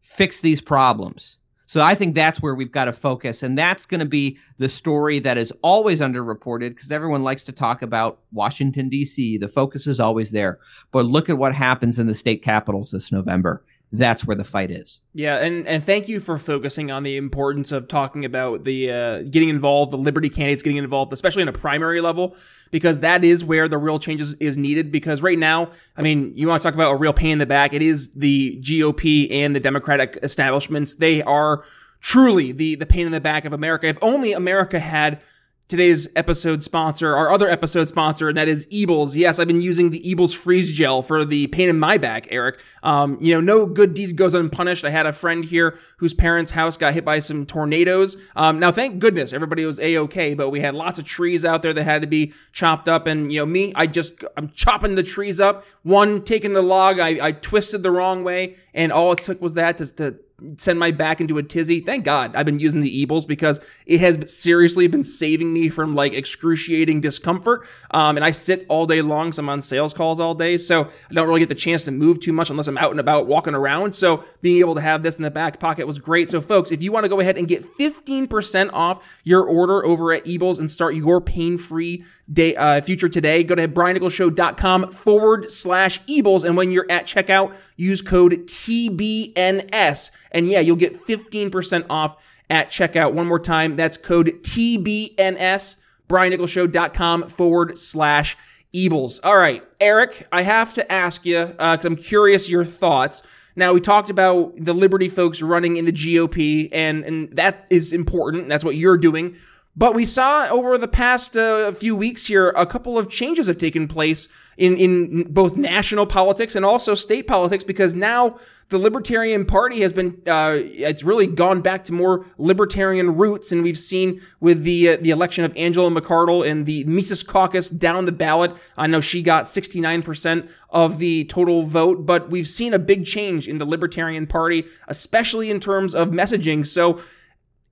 fix 0.00 0.40
these 0.40 0.60
problems. 0.60 1.38
So 1.68 1.82
I 1.82 1.96
think 1.96 2.14
that's 2.14 2.40
where 2.40 2.54
we've 2.54 2.70
got 2.70 2.84
to 2.84 2.92
focus. 2.92 3.42
And 3.42 3.58
that's 3.58 3.86
going 3.86 3.98
to 3.98 4.06
be 4.06 4.38
the 4.58 4.68
story 4.68 5.18
that 5.18 5.36
is 5.36 5.52
always 5.62 6.00
underreported 6.00 6.70
because 6.70 6.92
everyone 6.92 7.24
likes 7.24 7.42
to 7.44 7.52
talk 7.52 7.82
about 7.82 8.20
Washington, 8.32 8.88
D.C. 8.88 9.36
The 9.38 9.48
focus 9.48 9.88
is 9.88 9.98
always 9.98 10.30
there. 10.30 10.60
But 10.92 11.06
look 11.06 11.28
at 11.28 11.38
what 11.38 11.54
happens 11.54 11.98
in 11.98 12.06
the 12.06 12.14
state 12.14 12.42
capitals 12.42 12.92
this 12.92 13.10
November 13.10 13.64
that's 13.98 14.26
where 14.26 14.36
the 14.36 14.44
fight 14.44 14.70
is. 14.70 15.02
Yeah, 15.14 15.38
and 15.38 15.66
and 15.66 15.82
thank 15.82 16.08
you 16.08 16.20
for 16.20 16.38
focusing 16.38 16.90
on 16.90 17.02
the 17.02 17.16
importance 17.16 17.72
of 17.72 17.88
talking 17.88 18.24
about 18.24 18.64
the 18.64 18.90
uh, 18.90 19.22
getting 19.22 19.48
involved, 19.48 19.92
the 19.92 19.96
Liberty 19.96 20.28
candidates 20.28 20.62
getting 20.62 20.78
involved, 20.78 21.12
especially 21.12 21.42
in 21.42 21.48
a 21.48 21.52
primary 21.52 22.00
level, 22.00 22.34
because 22.70 23.00
that 23.00 23.24
is 23.24 23.44
where 23.44 23.68
the 23.68 23.78
real 23.78 23.98
changes 23.98 24.34
is 24.34 24.56
needed. 24.56 24.92
Because 24.92 25.22
right 25.22 25.38
now, 25.38 25.68
I 25.96 26.02
mean, 26.02 26.32
you 26.34 26.48
want 26.48 26.62
to 26.62 26.68
talk 26.68 26.74
about 26.74 26.92
a 26.92 26.96
real 26.96 27.12
pain 27.12 27.32
in 27.32 27.38
the 27.38 27.46
back? 27.46 27.72
It 27.72 27.82
is 27.82 28.14
the 28.14 28.58
GOP 28.60 29.30
and 29.30 29.54
the 29.54 29.60
Democratic 29.60 30.18
establishments. 30.22 30.96
They 30.96 31.22
are 31.22 31.64
truly 32.00 32.52
the 32.52 32.76
the 32.76 32.86
pain 32.86 33.06
in 33.06 33.12
the 33.12 33.20
back 33.20 33.44
of 33.44 33.52
America. 33.52 33.86
If 33.86 33.98
only 34.02 34.32
America 34.32 34.78
had 34.78 35.20
today's 35.68 36.08
episode 36.14 36.62
sponsor, 36.62 37.16
our 37.16 37.30
other 37.30 37.48
episode 37.48 37.88
sponsor, 37.88 38.28
and 38.28 38.36
that 38.36 38.46
is 38.46 38.66
Ebles. 38.66 39.16
Yes, 39.16 39.40
I've 39.40 39.48
been 39.48 39.60
using 39.60 39.90
the 39.90 40.00
Ebles 40.02 40.36
freeze 40.36 40.70
gel 40.70 41.02
for 41.02 41.24
the 41.24 41.48
pain 41.48 41.68
in 41.68 41.78
my 41.78 41.98
back, 41.98 42.28
Eric. 42.30 42.60
Um, 42.82 43.18
you 43.20 43.34
know, 43.34 43.40
no 43.40 43.66
good 43.66 43.94
deed 43.94 44.16
goes 44.16 44.34
unpunished. 44.34 44.84
I 44.84 44.90
had 44.90 45.06
a 45.06 45.12
friend 45.12 45.44
here 45.44 45.76
whose 45.98 46.14
parents' 46.14 46.52
house 46.52 46.76
got 46.76 46.94
hit 46.94 47.04
by 47.04 47.18
some 47.18 47.46
tornadoes. 47.46 48.16
Um, 48.36 48.60
now, 48.60 48.70
thank 48.70 49.00
goodness 49.00 49.32
everybody 49.32 49.64
was 49.64 49.80
a-okay, 49.80 50.34
but 50.34 50.50
we 50.50 50.60
had 50.60 50.74
lots 50.74 50.98
of 50.98 51.04
trees 51.04 51.44
out 51.44 51.62
there 51.62 51.72
that 51.72 51.84
had 51.84 52.02
to 52.02 52.08
be 52.08 52.32
chopped 52.52 52.88
up. 52.88 53.06
And, 53.06 53.32
you 53.32 53.40
know, 53.40 53.46
me, 53.46 53.72
I 53.74 53.86
just, 53.86 54.24
I'm 54.36 54.50
chopping 54.50 54.94
the 54.94 55.02
trees 55.02 55.40
up. 55.40 55.64
One, 55.82 56.22
taking 56.22 56.52
the 56.52 56.62
log, 56.62 57.00
I, 57.00 57.26
I 57.26 57.32
twisted 57.32 57.82
the 57.82 57.90
wrong 57.90 58.22
way, 58.22 58.54
and 58.72 58.92
all 58.92 59.12
it 59.12 59.18
took 59.18 59.42
was 59.42 59.54
that 59.54 59.78
to, 59.78 59.96
to 59.96 60.16
send 60.56 60.78
my 60.78 60.90
back 60.90 61.20
into 61.20 61.38
a 61.38 61.42
tizzy. 61.42 61.80
Thank 61.80 62.04
God 62.04 62.36
I've 62.36 62.44
been 62.44 62.60
using 62.60 62.82
the 62.82 63.06
Ebles 63.06 63.26
because 63.26 63.58
it 63.86 64.00
has 64.00 64.30
seriously 64.30 64.86
been 64.86 65.02
saving 65.02 65.52
me 65.52 65.68
from 65.68 65.94
like 65.94 66.12
excruciating 66.12 67.00
discomfort. 67.00 67.64
Um, 67.90 68.16
and 68.16 68.24
I 68.24 68.32
sit 68.32 68.66
all 68.68 68.86
day 68.86 69.00
long. 69.00 69.32
So 69.32 69.42
I'm 69.42 69.48
on 69.48 69.62
sales 69.62 69.94
calls 69.94 70.20
all 70.20 70.34
day. 70.34 70.58
So 70.58 70.84
I 70.84 71.14
don't 71.14 71.26
really 71.26 71.40
get 71.40 71.48
the 71.48 71.54
chance 71.54 71.86
to 71.86 71.90
move 71.90 72.20
too 72.20 72.32
much 72.32 72.50
unless 72.50 72.68
I'm 72.68 72.76
out 72.76 72.90
and 72.90 73.00
about 73.00 73.26
walking 73.26 73.54
around. 73.54 73.94
So 73.94 74.22
being 74.42 74.58
able 74.58 74.74
to 74.74 74.80
have 74.82 75.02
this 75.02 75.16
in 75.16 75.22
the 75.22 75.30
back 75.30 75.58
pocket 75.58 75.86
was 75.86 75.98
great. 75.98 76.28
So 76.28 76.40
folks, 76.40 76.70
if 76.70 76.82
you 76.82 76.92
want 76.92 77.04
to 77.04 77.10
go 77.10 77.20
ahead 77.20 77.38
and 77.38 77.48
get 77.48 77.62
15% 77.62 78.72
off 78.74 79.20
your 79.24 79.42
order 79.42 79.84
over 79.86 80.12
at 80.12 80.24
Ebles 80.24 80.58
and 80.58 80.70
start 80.70 80.94
your 80.94 81.20
pain-free 81.20 82.04
day, 82.30 82.54
uh, 82.56 82.82
future 82.82 83.08
today, 83.08 83.42
go 83.42 83.54
to 83.54 83.68
briannicholsshow.com 83.68 84.92
forward 84.92 85.50
slash 85.50 86.04
Ebles. 86.04 86.44
And 86.44 86.56
when 86.56 86.70
you're 86.70 86.86
at 86.90 87.06
checkout, 87.06 87.72
use 87.76 88.02
code 88.02 88.32
TBNS 88.32 90.10
and 90.36 90.46
yeah, 90.46 90.60
you'll 90.60 90.76
get 90.76 90.92
15% 90.92 91.86
off 91.88 92.38
at 92.50 92.68
checkout. 92.68 93.14
One 93.14 93.26
more 93.26 93.40
time, 93.40 93.74
that's 93.74 93.96
code 93.96 94.26
TBNS, 94.42 95.82
briannicholsshow.com 96.08 97.22
forward 97.28 97.78
slash 97.78 98.36
Ebles. 98.74 99.18
All 99.24 99.38
right, 99.38 99.64
Eric, 99.80 100.26
I 100.30 100.42
have 100.42 100.74
to 100.74 100.92
ask 100.92 101.24
you, 101.24 101.46
because 101.46 101.84
uh, 101.84 101.88
I'm 101.88 101.96
curious 101.96 102.50
your 102.50 102.64
thoughts. 102.64 103.26
Now, 103.56 103.72
we 103.72 103.80
talked 103.80 104.10
about 104.10 104.52
the 104.56 104.74
Liberty 104.74 105.08
folks 105.08 105.40
running 105.40 105.78
in 105.78 105.86
the 105.86 105.92
GOP, 105.92 106.68
and, 106.70 107.02
and 107.04 107.34
that 107.36 107.66
is 107.70 107.94
important. 107.94 108.50
That's 108.50 108.64
what 108.64 108.76
you're 108.76 108.98
doing. 108.98 109.34
But 109.78 109.94
we 109.94 110.06
saw 110.06 110.48
over 110.48 110.78
the 110.78 110.88
past 110.88 111.36
uh, 111.36 111.70
few 111.72 111.94
weeks 111.94 112.26
here, 112.26 112.48
a 112.56 112.64
couple 112.64 112.96
of 112.96 113.10
changes 113.10 113.46
have 113.46 113.58
taken 113.58 113.86
place 113.86 114.54
in, 114.56 114.74
in 114.78 115.24
both 115.30 115.58
national 115.58 116.06
politics 116.06 116.56
and 116.56 116.64
also 116.64 116.94
state 116.94 117.26
politics 117.26 117.62
because 117.62 117.94
now 117.94 118.36
the 118.70 118.78
Libertarian 118.78 119.44
Party 119.44 119.80
has 119.80 119.92
been, 119.92 120.22
uh, 120.26 120.56
it's 120.56 121.04
really 121.04 121.26
gone 121.26 121.60
back 121.60 121.84
to 121.84 121.92
more 121.92 122.24
libertarian 122.38 123.16
roots. 123.16 123.52
And 123.52 123.62
we've 123.62 123.76
seen 123.76 124.18
with 124.40 124.62
the, 124.62 124.88
uh, 124.88 124.96
the 124.98 125.10
election 125.10 125.44
of 125.44 125.54
Angela 125.58 125.90
McArdle 125.90 126.48
and 126.48 126.64
the 126.64 126.84
Mises 126.84 127.22
Caucus 127.22 127.68
down 127.68 128.06
the 128.06 128.12
ballot. 128.12 128.56
I 128.78 128.86
know 128.86 129.02
she 129.02 129.20
got 129.20 129.44
69% 129.44 130.50
of 130.70 130.98
the 130.98 131.24
total 131.24 131.64
vote, 131.64 132.06
but 132.06 132.30
we've 132.30 132.46
seen 132.46 132.72
a 132.72 132.78
big 132.78 133.04
change 133.04 133.46
in 133.46 133.58
the 133.58 133.66
Libertarian 133.66 134.26
Party, 134.26 134.64
especially 134.88 135.50
in 135.50 135.60
terms 135.60 135.94
of 135.94 136.12
messaging. 136.12 136.66
So, 136.66 136.98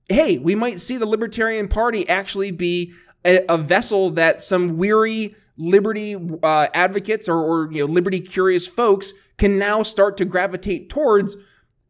hey, 0.09 0.37
we 0.37 0.55
might 0.55 0.79
see 0.79 0.97
the 0.97 1.05
Libertarian 1.05 1.67
Party 1.67 2.07
actually 2.07 2.51
be 2.51 2.93
a, 3.25 3.41
a 3.49 3.57
vessel 3.57 4.11
that 4.11 4.41
some 4.41 4.77
weary 4.77 5.35
liberty 5.57 6.15
uh, 6.43 6.67
advocates 6.73 7.29
or, 7.29 7.37
or 7.37 7.71
you 7.71 7.79
know 7.79 7.91
liberty 7.91 8.19
curious 8.19 8.67
folks 8.67 9.13
can 9.37 9.57
now 9.57 9.83
start 9.83 10.17
to 10.17 10.25
gravitate 10.25 10.89
towards. 10.89 11.37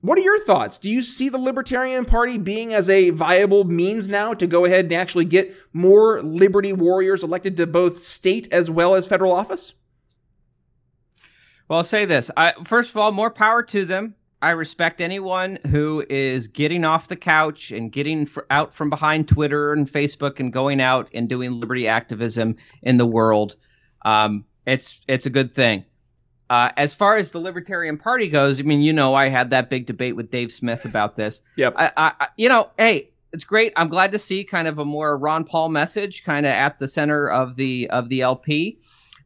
What 0.02 0.20
are 0.20 0.22
your 0.22 0.40
thoughts? 0.40 0.78
Do 0.78 0.90
you 0.90 1.02
see 1.02 1.30
the 1.30 1.40
Libertarian 1.40 2.06
Party 2.06 2.38
being 2.38 2.74
as 2.74 2.92
a 2.92 3.10
viable 3.10 3.64
means 3.64 4.08
now 4.08 4.36
to 4.36 4.46
go 4.46 4.64
ahead 4.64 4.86
and 4.86 4.94
actually 4.94 5.26
get 5.26 5.52
more 5.74 6.22
liberty 6.22 6.72
warriors 6.72 7.24
elected 7.24 7.58
to 7.58 7.66
both 7.66 7.98
state 7.98 8.48
as 8.54 8.70
well 8.70 8.94
as 8.94 9.08
federal 9.08 9.32
office? 9.32 9.74
Well, 11.68 11.78
I'll 11.78 11.84
say 11.84 12.06
this. 12.06 12.30
I, 12.38 12.54
first 12.64 12.92
of 12.92 12.98
all, 12.98 13.12
more 13.12 13.32
power 13.32 13.64
to 13.64 13.84
them. 13.84 14.14
I 14.46 14.52
respect 14.52 15.02
anyone 15.02 15.58
who 15.72 16.06
is 16.08 16.48
getting 16.48 16.86
off 16.86 17.08
the 17.08 17.16
couch 17.16 17.72
and 17.72 17.92
getting 17.92 18.30
out 18.52 18.76
from 18.76 18.92
behind 18.92 19.28
Twitter 19.28 19.74
and 19.74 19.88
Facebook 19.88 20.40
and 20.40 20.54
going 20.54 20.80
out 20.80 21.10
and 21.16 21.28
doing 21.28 21.60
liberty 21.60 21.88
activism 21.88 22.56
in 22.84 22.98
the 22.98 23.08
world. 23.08 23.56
Um, 24.04 24.46
it's 24.68 25.02
it's 25.08 25.26
a 25.26 25.32
good 25.32 25.52
thing. 25.52 25.86
Uh, 26.48 26.70
as 26.78 26.94
far 26.94 27.16
as 27.16 27.32
the 27.32 27.40
Libertarian 27.40 27.98
Party 27.98 28.28
goes, 28.28 28.60
I 28.60 28.64
mean, 28.66 28.82
you 28.82 28.94
know, 28.94 29.16
I 29.16 29.30
had 29.30 29.50
that 29.50 29.68
big 29.68 29.88
debate 29.88 30.16
with 30.16 30.30
Dave 30.30 30.52
Smith 30.52 30.86
about 30.86 31.16
this. 31.16 31.42
Yep. 31.58 31.74
I, 31.76 31.92
I, 31.98 32.28
you 32.38 32.48
know, 32.48 32.70
hey, 32.78 33.10
it's 33.34 33.46
great. 33.46 33.74
I'm 33.76 33.88
glad 33.88 34.12
to 34.12 34.20
see 34.20 34.44
kind 34.44 34.68
of 34.68 34.78
a 34.78 34.86
more 34.86 35.18
Ron 35.18 35.46
Paul 35.46 35.70
message, 35.70 36.24
kind 36.24 36.46
of 36.46 36.52
at 36.52 36.78
the 36.78 36.88
center 36.88 37.28
of 37.28 37.56
the 37.56 37.90
of 37.90 38.10
the 38.10 38.22
LP. 38.22 38.78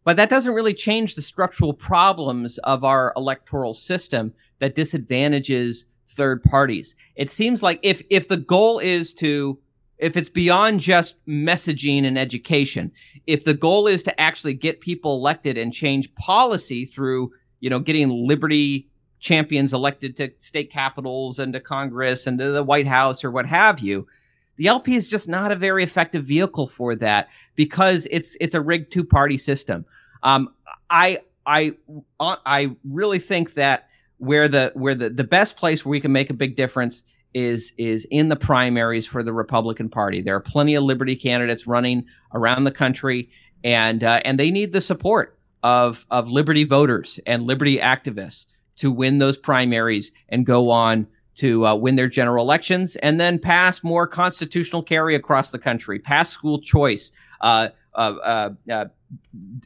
but 0.05 0.15
that 0.15 0.29
doesn't 0.29 0.53
really 0.53 0.73
change 0.73 1.15
the 1.15 1.21
structural 1.21 1.73
problems 1.73 2.57
of 2.59 2.85
our 2.85 3.11
electoral 3.17 3.73
system 3.73 4.33
that 4.59 4.75
disadvantages 4.75 5.85
third 6.07 6.43
parties. 6.43 6.95
It 7.15 7.29
seems 7.29 7.63
like 7.63 7.79
if 7.83 8.01
if 8.09 8.27
the 8.27 8.37
goal 8.37 8.79
is 8.79 9.13
to 9.15 9.59
if 9.97 10.15
it's 10.15 10.29
beyond 10.29 10.79
just 10.79 11.23
messaging 11.27 12.05
and 12.05 12.17
education, 12.17 12.91
if 13.27 13.43
the 13.43 13.53
goal 13.53 13.85
is 13.85 14.01
to 14.03 14.19
actually 14.19 14.53
get 14.53 14.79
people 14.79 15.15
elected 15.15 15.57
and 15.57 15.73
change 15.73 16.13
policy 16.15 16.85
through, 16.85 17.31
you 17.59 17.69
know, 17.69 17.79
getting 17.79 18.09
liberty 18.09 18.87
champions 19.19 19.73
elected 19.73 20.15
to 20.15 20.31
state 20.37 20.71
capitals 20.71 21.37
and 21.39 21.51
to 21.51 21.59
Congress 21.59 22.25
and 22.25 22.39
to 22.39 22.51
the 22.51 22.63
White 22.63 22.87
House 22.87 23.23
or 23.25 23.31
what 23.31 23.45
have 23.45 23.79
you, 23.79 24.07
the 24.55 24.67
LP 24.67 24.95
is 24.95 25.09
just 25.09 25.27
not 25.27 25.51
a 25.51 25.55
very 25.55 25.83
effective 25.83 26.23
vehicle 26.23 26.67
for 26.67 26.95
that 26.95 27.29
because 27.55 28.07
it's 28.09 28.37
it's 28.39 28.55
a 28.55 28.61
rigged 28.61 28.91
two 28.91 29.03
party 29.03 29.37
system. 29.37 29.85
Um, 30.23 30.53
I 30.89 31.19
I 31.45 31.75
I 32.19 32.75
really 32.83 33.19
think 33.19 33.53
that 33.55 33.88
where 34.19 34.47
the 34.47 34.71
where 34.75 34.93
the, 34.93 35.09
the 35.09 35.23
best 35.23 35.57
place 35.57 35.83
where 35.83 35.91
we 35.91 35.99
can 35.99 36.11
make 36.11 36.29
a 36.29 36.33
big 36.33 36.55
difference 36.55 37.03
is 37.33 37.73
is 37.77 38.05
in 38.11 38.29
the 38.29 38.35
primaries 38.35 39.07
for 39.07 39.23
the 39.23 39.33
Republican 39.33 39.89
Party. 39.89 40.21
There 40.21 40.35
are 40.35 40.41
plenty 40.41 40.75
of 40.75 40.83
liberty 40.83 41.15
candidates 41.15 41.67
running 41.67 42.05
around 42.33 42.65
the 42.65 42.71
country, 42.71 43.29
and 43.63 44.03
uh, 44.03 44.21
and 44.25 44.39
they 44.39 44.51
need 44.51 44.71
the 44.71 44.81
support 44.81 45.37
of 45.63 46.05
of 46.11 46.29
liberty 46.29 46.63
voters 46.63 47.19
and 47.25 47.43
liberty 47.43 47.77
activists 47.77 48.47
to 48.77 48.91
win 48.91 49.17
those 49.19 49.37
primaries 49.37 50.11
and 50.29 50.45
go 50.45 50.69
on 50.69 51.07
to 51.35 51.65
uh, 51.65 51.75
win 51.75 51.95
their 51.95 52.07
general 52.07 52.43
elections 52.43 52.97
and 52.97 53.19
then 53.19 53.39
pass 53.39 53.83
more 53.83 54.05
constitutional 54.05 54.83
carry 54.83 55.15
across 55.15 55.51
the 55.51 55.59
country, 55.59 55.97
pass 55.99 56.29
school 56.29 56.59
choice, 56.59 57.11
uh 57.41 57.69
uh 57.93 58.15
uh 58.23 58.49
uh, 58.71 58.85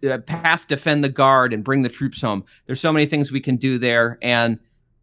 uh, 0.09 0.17
pass 0.19 0.65
defend 0.65 1.03
the 1.03 1.09
guard 1.09 1.53
and 1.53 1.63
bring 1.63 1.81
the 1.81 1.89
troops 1.89 2.21
home. 2.21 2.45
There's 2.65 2.79
so 2.79 2.93
many 2.93 3.05
things 3.05 3.31
we 3.31 3.41
can 3.41 3.57
do 3.57 3.77
there, 3.77 4.17
and 4.21 4.59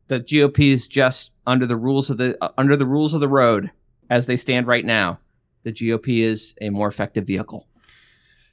the 0.09 0.21
GOP 0.21 0.71
is 0.73 0.89
just 0.89 1.33
under 1.47 1.67
the 1.67 1.77
rules 1.77 2.11
of 2.11 2.19
the 2.19 2.37
uh, 2.43 2.51
under 2.59 2.77
the 2.77 2.87
rules 2.87 3.15
of 3.15 3.21
the 3.21 3.29
road 3.29 3.71
as 4.09 4.27
they 4.27 4.37
stand 4.37 4.67
right 4.67 4.85
now. 4.85 5.19
The 5.63 5.73
GOP 5.73 6.23
is 6.23 6.57
a 6.61 6.71
more 6.71 6.89
effective 6.89 7.27
vehicle. 7.27 7.67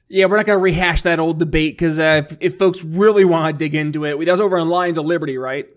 Yeah, 0.08 0.26
we're 0.26 0.36
not 0.36 0.46
going 0.46 0.58
to 0.58 0.62
rehash 0.62 1.02
that 1.02 1.20
old 1.20 1.38
debate 1.38 1.74
because 1.74 1.98
uh, 2.00 2.22
if, 2.24 2.38
if, 2.40 2.54
folks 2.54 2.82
really 2.82 3.26
want 3.26 3.52
to 3.52 3.58
dig 3.58 3.74
into 3.74 4.04
it, 4.06 4.12
that 4.12 4.32
was 4.32 4.40
over 4.40 4.56
on 4.58 4.68
Lions 4.70 4.96
of 4.96 5.04
Liberty, 5.04 5.36
right? 5.36 5.68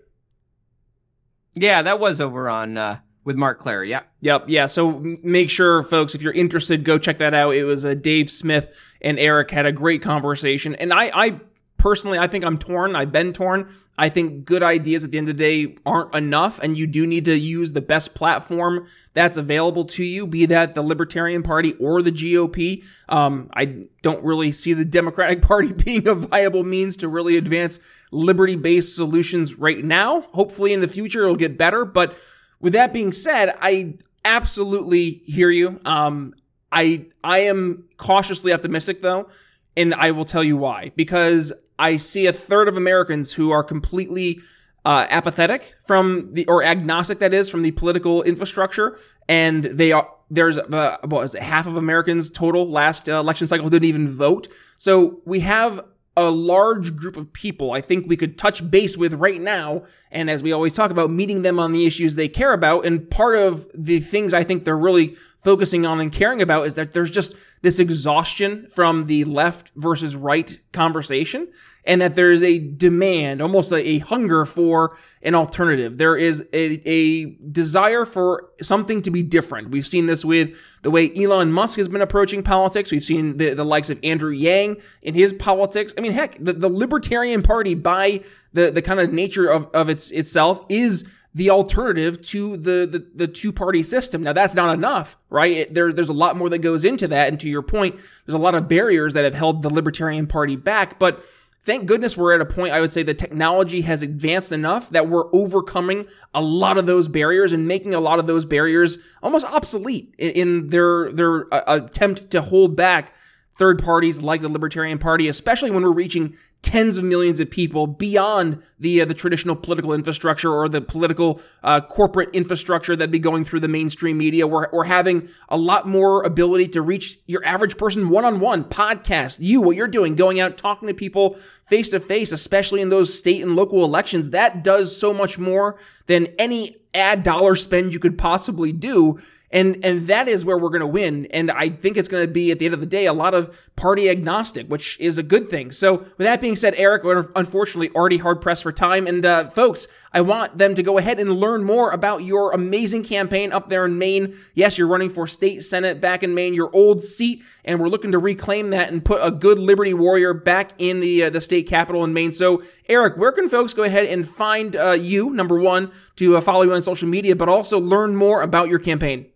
Yeah, 1.54 1.82
that 1.82 2.00
was 2.00 2.18
over 2.18 2.48
on 2.48 2.78
uh, 2.78 3.00
with 3.24 3.36
Marc 3.36 3.58
Clair. 3.58 3.84
Yeah. 3.84 4.02
Yep. 4.20 4.44
Yeah. 4.48 4.66
So 4.66 5.02
make 5.22 5.50
sure, 5.50 5.82
folks, 5.82 6.14
if 6.14 6.22
you're 6.22 6.32
interested, 6.32 6.84
go 6.84 6.98
check 6.98 7.18
that 7.18 7.34
out. 7.34 7.54
It 7.54 7.64
was 7.64 7.84
uh, 7.84 7.94
Dave 7.94 8.28
Smith 8.28 8.96
and 9.00 9.18
Eric 9.18 9.50
had 9.50 9.66
a 9.66 9.72
great 9.72 10.02
conversation. 10.02 10.74
And 10.74 10.92
I, 10.92 11.10
I 11.14 11.40
personally, 11.82 12.16
I 12.16 12.28
think 12.28 12.44
I'm 12.44 12.58
torn. 12.58 12.94
I've 12.94 13.10
been 13.10 13.32
torn. 13.32 13.68
I 13.98 14.08
think 14.08 14.44
good 14.44 14.62
ideas 14.62 15.04
at 15.04 15.10
the 15.10 15.18
end 15.18 15.28
of 15.28 15.36
the 15.36 15.42
day 15.42 15.76
aren't 15.84 16.14
enough, 16.14 16.60
and 16.62 16.78
you 16.78 16.86
do 16.86 17.06
need 17.06 17.24
to 17.26 17.36
use 17.36 17.72
the 17.72 17.82
best 17.82 18.14
platform 18.14 18.86
that's 19.14 19.36
available 19.36 19.84
to 19.86 20.04
you, 20.04 20.26
be 20.26 20.46
that 20.46 20.74
the 20.74 20.82
Libertarian 20.82 21.42
Party 21.42 21.74
or 21.74 22.00
the 22.00 22.12
GOP. 22.12 22.84
Um, 23.08 23.50
I 23.52 23.88
don't 24.00 24.24
really 24.24 24.52
see 24.52 24.72
the 24.72 24.84
Democratic 24.84 25.42
Party 25.48 25.72
being 25.72 26.06
a 26.06 26.14
viable 26.14 26.62
means 26.62 26.96
to 26.98 27.08
really 27.08 27.36
advance 27.36 28.06
liberty 28.12 28.56
based 28.56 28.94
solutions 28.94 29.58
right 29.58 29.84
now. 29.84 30.20
Hopefully, 30.20 30.72
in 30.72 30.80
the 30.80 30.88
future, 30.88 31.24
it'll 31.24 31.34
get 31.34 31.58
better, 31.58 31.84
but 31.84 32.16
with 32.62 32.72
that 32.72 32.92
being 32.92 33.12
said, 33.12 33.54
I 33.60 33.98
absolutely 34.24 35.10
hear 35.10 35.50
you. 35.50 35.78
Um, 35.84 36.34
I 36.70 37.06
I 37.22 37.40
am 37.40 37.84
cautiously 37.98 38.52
optimistic 38.52 39.02
though, 39.02 39.28
and 39.76 39.92
I 39.94 40.12
will 40.12 40.24
tell 40.24 40.42
you 40.42 40.56
why. 40.56 40.92
Because 40.96 41.52
I 41.78 41.98
see 41.98 42.26
a 42.26 42.32
third 42.32 42.68
of 42.68 42.76
Americans 42.76 43.34
who 43.34 43.50
are 43.50 43.62
completely 43.62 44.40
uh, 44.84 45.06
apathetic 45.10 45.76
from 45.84 46.32
the 46.32 46.46
or 46.46 46.62
agnostic 46.62 47.18
that 47.18 47.34
is 47.34 47.50
from 47.50 47.62
the 47.62 47.72
political 47.72 48.22
infrastructure, 48.22 48.96
and 49.28 49.64
they 49.64 49.92
are 49.92 50.08
there's 50.30 50.58
uh, 50.58 50.96
what 51.04 51.24
is 51.24 51.34
it, 51.34 51.42
half 51.42 51.66
of 51.66 51.76
Americans 51.76 52.30
total 52.30 52.68
last 52.68 53.08
uh, 53.08 53.12
election 53.12 53.46
cycle 53.46 53.68
didn't 53.68 53.88
even 53.88 54.08
vote. 54.08 54.48
So 54.76 55.20
we 55.26 55.40
have 55.40 55.84
a 56.16 56.30
large 56.30 56.94
group 56.94 57.16
of 57.16 57.32
people 57.32 57.72
I 57.72 57.80
think 57.80 58.06
we 58.06 58.16
could 58.16 58.36
touch 58.36 58.70
base 58.70 58.96
with 58.96 59.14
right 59.14 59.40
now. 59.40 59.82
And 60.10 60.28
as 60.28 60.42
we 60.42 60.52
always 60.52 60.74
talk 60.74 60.90
about, 60.90 61.10
meeting 61.10 61.42
them 61.42 61.58
on 61.58 61.72
the 61.72 61.86
issues 61.86 62.14
they 62.14 62.28
care 62.28 62.52
about. 62.52 62.84
And 62.84 63.10
part 63.10 63.36
of 63.36 63.68
the 63.74 64.00
things 64.00 64.34
I 64.34 64.44
think 64.44 64.64
they're 64.64 64.76
really 64.76 65.14
focusing 65.42 65.84
on 65.84 66.00
and 66.00 66.12
caring 66.12 66.40
about 66.40 66.66
is 66.66 66.76
that 66.76 66.92
there's 66.92 67.10
just 67.10 67.34
this 67.62 67.80
exhaustion 67.80 68.66
from 68.68 69.04
the 69.04 69.24
left 69.24 69.72
versus 69.74 70.14
right 70.14 70.60
conversation 70.72 71.48
and 71.84 72.00
that 72.00 72.14
there 72.14 72.30
is 72.30 72.44
a 72.44 72.58
demand, 72.58 73.40
almost 73.40 73.72
a, 73.72 73.76
a 73.76 73.98
hunger 73.98 74.44
for 74.44 74.96
an 75.22 75.34
alternative. 75.34 75.98
There 75.98 76.16
is 76.16 76.48
a, 76.52 76.80
a 76.88 77.24
desire 77.50 78.04
for 78.04 78.50
something 78.60 79.02
to 79.02 79.10
be 79.10 79.24
different. 79.24 79.70
We've 79.70 79.86
seen 79.86 80.06
this 80.06 80.24
with 80.24 80.80
the 80.82 80.90
way 80.90 81.10
Elon 81.16 81.50
Musk 81.50 81.76
has 81.76 81.88
been 81.88 82.02
approaching 82.02 82.44
politics. 82.44 82.92
We've 82.92 83.02
seen 83.02 83.36
the, 83.36 83.54
the 83.54 83.64
likes 83.64 83.90
of 83.90 83.98
Andrew 84.04 84.30
Yang 84.30 84.80
in 85.02 85.14
his 85.14 85.32
politics. 85.32 85.92
I 85.98 86.02
mean, 86.02 86.12
heck, 86.12 86.36
the, 86.38 86.52
the 86.52 86.68
Libertarian 86.68 87.42
Party 87.42 87.74
by 87.74 88.20
the, 88.52 88.70
the 88.70 88.82
kind 88.82 89.00
of 89.00 89.12
nature 89.12 89.50
of, 89.50 89.68
of 89.74 89.88
its 89.88 90.10
itself 90.10 90.64
is 90.68 91.18
the 91.34 91.50
alternative 91.50 92.20
to 92.20 92.56
the, 92.56 92.86
the, 92.86 93.06
the 93.14 93.26
two 93.26 93.52
party 93.52 93.82
system. 93.82 94.22
Now 94.22 94.32
that's 94.32 94.54
not 94.54 94.74
enough, 94.74 95.16
right? 95.30 95.52
It, 95.52 95.74
there, 95.74 95.92
there's 95.92 96.10
a 96.10 96.14
lot 96.14 96.36
more 96.36 96.48
that 96.50 96.58
goes 96.58 96.84
into 96.84 97.08
that. 97.08 97.28
And 97.28 97.40
to 97.40 97.48
your 97.48 97.62
point, 97.62 97.94
there's 97.94 98.34
a 98.34 98.38
lot 98.38 98.54
of 98.54 98.68
barriers 98.68 99.14
that 99.14 99.24
have 99.24 99.34
held 99.34 99.62
the 99.62 99.72
Libertarian 99.72 100.26
Party 100.26 100.56
back, 100.56 100.98
but 100.98 101.22
thank 101.62 101.86
goodness 101.86 102.18
we're 102.18 102.34
at 102.34 102.40
a 102.40 102.44
point, 102.44 102.72
I 102.72 102.80
would 102.80 102.92
say 102.92 103.02
the 103.02 103.14
technology 103.14 103.82
has 103.82 104.02
advanced 104.02 104.52
enough 104.52 104.90
that 104.90 105.08
we're 105.08 105.32
overcoming 105.34 106.04
a 106.34 106.42
lot 106.42 106.76
of 106.76 106.86
those 106.86 107.08
barriers 107.08 107.52
and 107.52 107.66
making 107.68 107.94
a 107.94 108.00
lot 108.00 108.18
of 108.18 108.26
those 108.26 108.44
barriers 108.44 109.16
almost 109.22 109.46
obsolete 109.46 110.14
in, 110.18 110.66
their, 110.66 111.12
their 111.12 111.52
uh, 111.54 111.62
attempt 111.66 112.30
to 112.30 112.42
hold 112.42 112.76
back 112.76 113.14
third 113.52 113.82
parties 113.82 114.22
like 114.22 114.40
the 114.40 114.48
Libertarian 114.48 114.98
Party, 114.98 115.28
especially 115.28 115.70
when 115.70 115.82
we're 115.82 115.92
reaching 115.92 116.34
tens 116.62 116.96
of 116.96 117.04
millions 117.04 117.40
of 117.40 117.50
people 117.50 117.86
beyond 117.86 118.62
the 118.78 119.02
uh, 119.02 119.04
the 119.04 119.14
traditional 119.14 119.56
political 119.56 119.92
infrastructure 119.92 120.52
or 120.52 120.68
the 120.68 120.80
political 120.80 121.40
uh, 121.62 121.80
corporate 121.80 122.30
infrastructure 122.32 122.94
that'd 122.94 123.10
be 123.10 123.18
going 123.18 123.44
through 123.44 123.60
the 123.60 123.68
mainstream 123.68 124.16
media. 124.16 124.46
We're, 124.46 124.68
we're 124.72 124.84
having 124.84 125.28
a 125.48 125.56
lot 125.56 125.86
more 125.86 126.22
ability 126.22 126.68
to 126.68 126.82
reach 126.82 127.18
your 127.26 127.44
average 127.44 127.76
person 127.76 128.08
one 128.08 128.24
on 128.24 128.40
one, 128.40 128.64
podcast, 128.64 129.38
you, 129.40 129.60
what 129.60 129.76
you're 129.76 129.88
doing, 129.88 130.14
going 130.14 130.40
out, 130.40 130.56
talking 130.56 130.88
to 130.88 130.94
people 130.94 131.34
face 131.34 131.90
to 131.90 132.00
face, 132.00 132.32
especially 132.32 132.80
in 132.80 132.88
those 132.88 133.16
state 133.16 133.42
and 133.42 133.56
local 133.56 133.84
elections. 133.84 134.30
That 134.30 134.62
does 134.62 134.96
so 134.96 135.12
much 135.12 135.38
more 135.38 135.78
than 136.06 136.28
any 136.38 136.76
ad 136.94 137.22
dollar 137.22 137.54
spend 137.54 137.92
you 137.92 137.98
could 137.98 138.18
possibly 138.18 138.72
do. 138.72 139.18
And, 139.54 139.84
and 139.84 140.00
that 140.02 140.28
is 140.28 140.46
where 140.46 140.56
we're 140.56 140.70
going 140.70 140.80
to 140.80 140.86
win. 140.86 141.26
And 141.26 141.50
I 141.50 141.68
think 141.68 141.98
it's 141.98 142.08
going 142.08 142.24
to 142.26 142.32
be 142.32 142.50
at 142.50 142.58
the 142.58 142.64
end 142.64 142.72
of 142.72 142.80
the 142.80 142.86
day, 142.86 143.04
a 143.04 143.12
lot 143.12 143.34
of 143.34 143.70
party 143.76 144.08
agnostic, 144.08 144.66
which 144.68 144.98
is 144.98 145.18
a 145.18 145.22
good 145.22 145.46
thing. 145.46 145.70
So 145.70 145.98
with 145.98 146.16
that 146.16 146.40
being 146.40 146.56
said, 146.56 146.72
Eric, 146.78 147.04
we're 147.04 147.30
unfortunately 147.36 147.90
already 147.94 148.16
hard 148.16 148.40
pressed 148.40 148.62
for 148.62 148.72
time. 148.72 149.06
And, 149.06 149.24
uh, 149.26 149.48
folks, 149.50 149.88
I 150.10 150.22
want 150.22 150.56
them 150.56 150.74
to 150.74 150.82
go 150.82 150.96
ahead 150.96 151.20
and 151.20 151.36
learn 151.36 151.64
more 151.64 151.90
about 151.90 152.22
your 152.22 152.52
amazing 152.52 153.04
campaign 153.04 153.52
up 153.52 153.68
there 153.68 153.84
in 153.84 153.98
Maine. 153.98 154.32
Yes, 154.54 154.78
you're 154.78 154.88
running 154.88 155.10
for 155.10 155.26
state 155.26 155.62
senate 155.62 156.00
back 156.00 156.22
in 156.22 156.34
Maine, 156.34 156.54
your 156.54 156.70
old 156.72 157.02
seat, 157.02 157.42
and 157.62 157.78
we're 157.78 157.88
looking 157.88 158.12
to 158.12 158.18
reclaim 158.18 158.70
that 158.70 158.90
and 158.90 159.04
put 159.04 159.20
a 159.22 159.30
good 159.30 159.58
Liberty 159.58 159.92
warrior 159.92 160.32
back 160.32 160.70
in 160.78 161.00
the, 161.00 161.24
uh, 161.24 161.30
the 161.30 161.42
state 161.42 161.68
capital 161.68 162.04
in 162.04 162.14
Maine. 162.14 162.32
So, 162.32 162.62
Eric, 162.88 163.18
where 163.18 163.32
can 163.32 163.50
folks 163.50 163.74
go 163.74 163.82
ahead 163.82 164.06
and 164.06 164.26
find, 164.26 164.74
uh, 164.76 164.92
you, 164.92 165.30
number 165.30 165.58
one, 165.58 165.92
to 166.16 166.36
uh, 166.36 166.40
follow 166.40 166.62
you 166.62 166.72
on 166.72 166.81
social 166.82 167.08
media, 167.08 167.36
but 167.36 167.48
also 167.48 167.78
learn 167.78 168.16
more 168.16 168.42
about 168.42 168.68
your 168.68 168.78
campaign? 168.78 169.26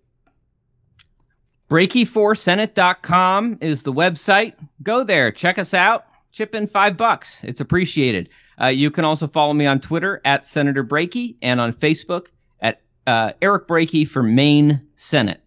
Brakey4senate.com 1.69 3.59
is 3.61 3.83
the 3.83 3.93
website. 3.93 4.55
Go 4.83 5.03
there, 5.03 5.33
check 5.33 5.59
us 5.59 5.75
out, 5.75 6.05
chip 6.31 6.55
in 6.55 6.67
five 6.67 6.97
bucks. 6.97 7.43
It's 7.43 7.61
appreciated. 7.61 8.29
Uh, 8.61 8.67
you 8.67 8.91
can 8.91 9.05
also 9.05 9.27
follow 9.27 9.53
me 9.53 9.67
on 9.67 9.81
Twitter 9.81 10.21
at 10.25 10.47
Senator 10.47 10.85
Brakey 10.85 11.37
and 11.43 11.61
on 11.61 11.73
Facebook 11.73 12.29
at 12.61 12.83
uh, 13.07 13.33
Eric 13.43 13.67
Brakey 13.67 14.07
for 14.07 14.23
Maine 14.23 14.87
Senate. 14.95 15.41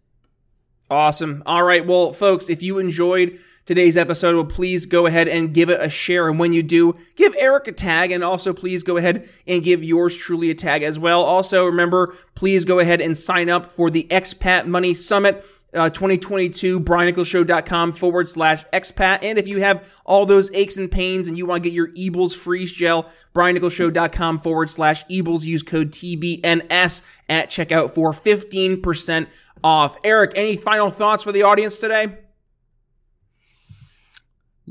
Awesome. 0.90 1.44
All 1.46 1.64
right. 1.64 1.86
Well, 1.86 2.14
folks, 2.14 2.50
if 2.50 2.64
you 2.64 2.80
enjoyed 2.80 3.38
today's 3.66 3.96
episode, 3.96 4.34
well, 4.36 4.46
please 4.46 4.88
go 4.88 5.06
ahead 5.06 5.28
and 5.28 5.54
give 5.54 5.70
it 5.70 5.80
a 5.80 5.90
share. 5.90 6.28
And 6.28 6.40
when 6.40 6.52
you 6.52 6.64
do, 6.64 6.96
give 7.16 7.36
Eric 7.40 7.68
a 7.68 7.72
tag 7.72 8.12
and 8.12 8.24
also 8.24 8.54
please 8.54 8.84
go 8.84 8.98
ahead 8.98 9.30
and 9.48 9.64
give 9.64 9.84
yours 9.84 10.18
truly 10.18 10.50
a 10.50 10.56
tag 10.56 10.82
as 10.82 10.98
well. 10.98 11.22
Also, 11.22 11.66
remember, 11.66 12.16
please 12.34 12.66
go 12.66 12.80
ahead 12.80 13.02
and 13.02 13.16
sign 13.16 13.50
up 13.50 13.68
for 13.68 13.92
the 13.92 14.08
Expat 14.10 14.66
Money 14.66 14.96
Summit 14.96 15.46
uh, 15.74 15.90
2022, 15.90 16.80
briannicholsshow.com 16.80 17.94
forward 17.94 18.28
slash 18.28 18.66
expat. 18.66 19.24
And 19.24 19.38
if 19.38 19.48
you 19.48 19.62
have 19.62 19.94
all 20.06 20.26
those 20.26 20.52
aches 20.54 20.78
and 20.78 20.92
pains 20.92 21.28
and 21.28 21.38
you 21.38 21.46
want 21.46 21.64
to 21.64 21.70
get 21.70 21.76
your 21.76 21.90
Ebles 21.90 22.36
freeze 22.36 22.74
gel, 22.74 23.04
briannicholsshow.com 23.34 24.40
forward 24.40 24.70
slash 24.70 25.06
Ebles. 25.06 25.46
Use 25.46 25.64
code 25.64 25.92
TBNS 25.92 27.18
at 27.30 27.50
checkout 27.50 27.92
for 27.92 28.12
15% 28.12 29.28
off. 29.64 29.98
Eric, 30.04 30.32
any 30.36 30.56
final 30.56 30.90
thoughts 30.90 31.24
for 31.24 31.32
the 31.32 31.44
audience 31.44 31.80
today? 31.80 32.18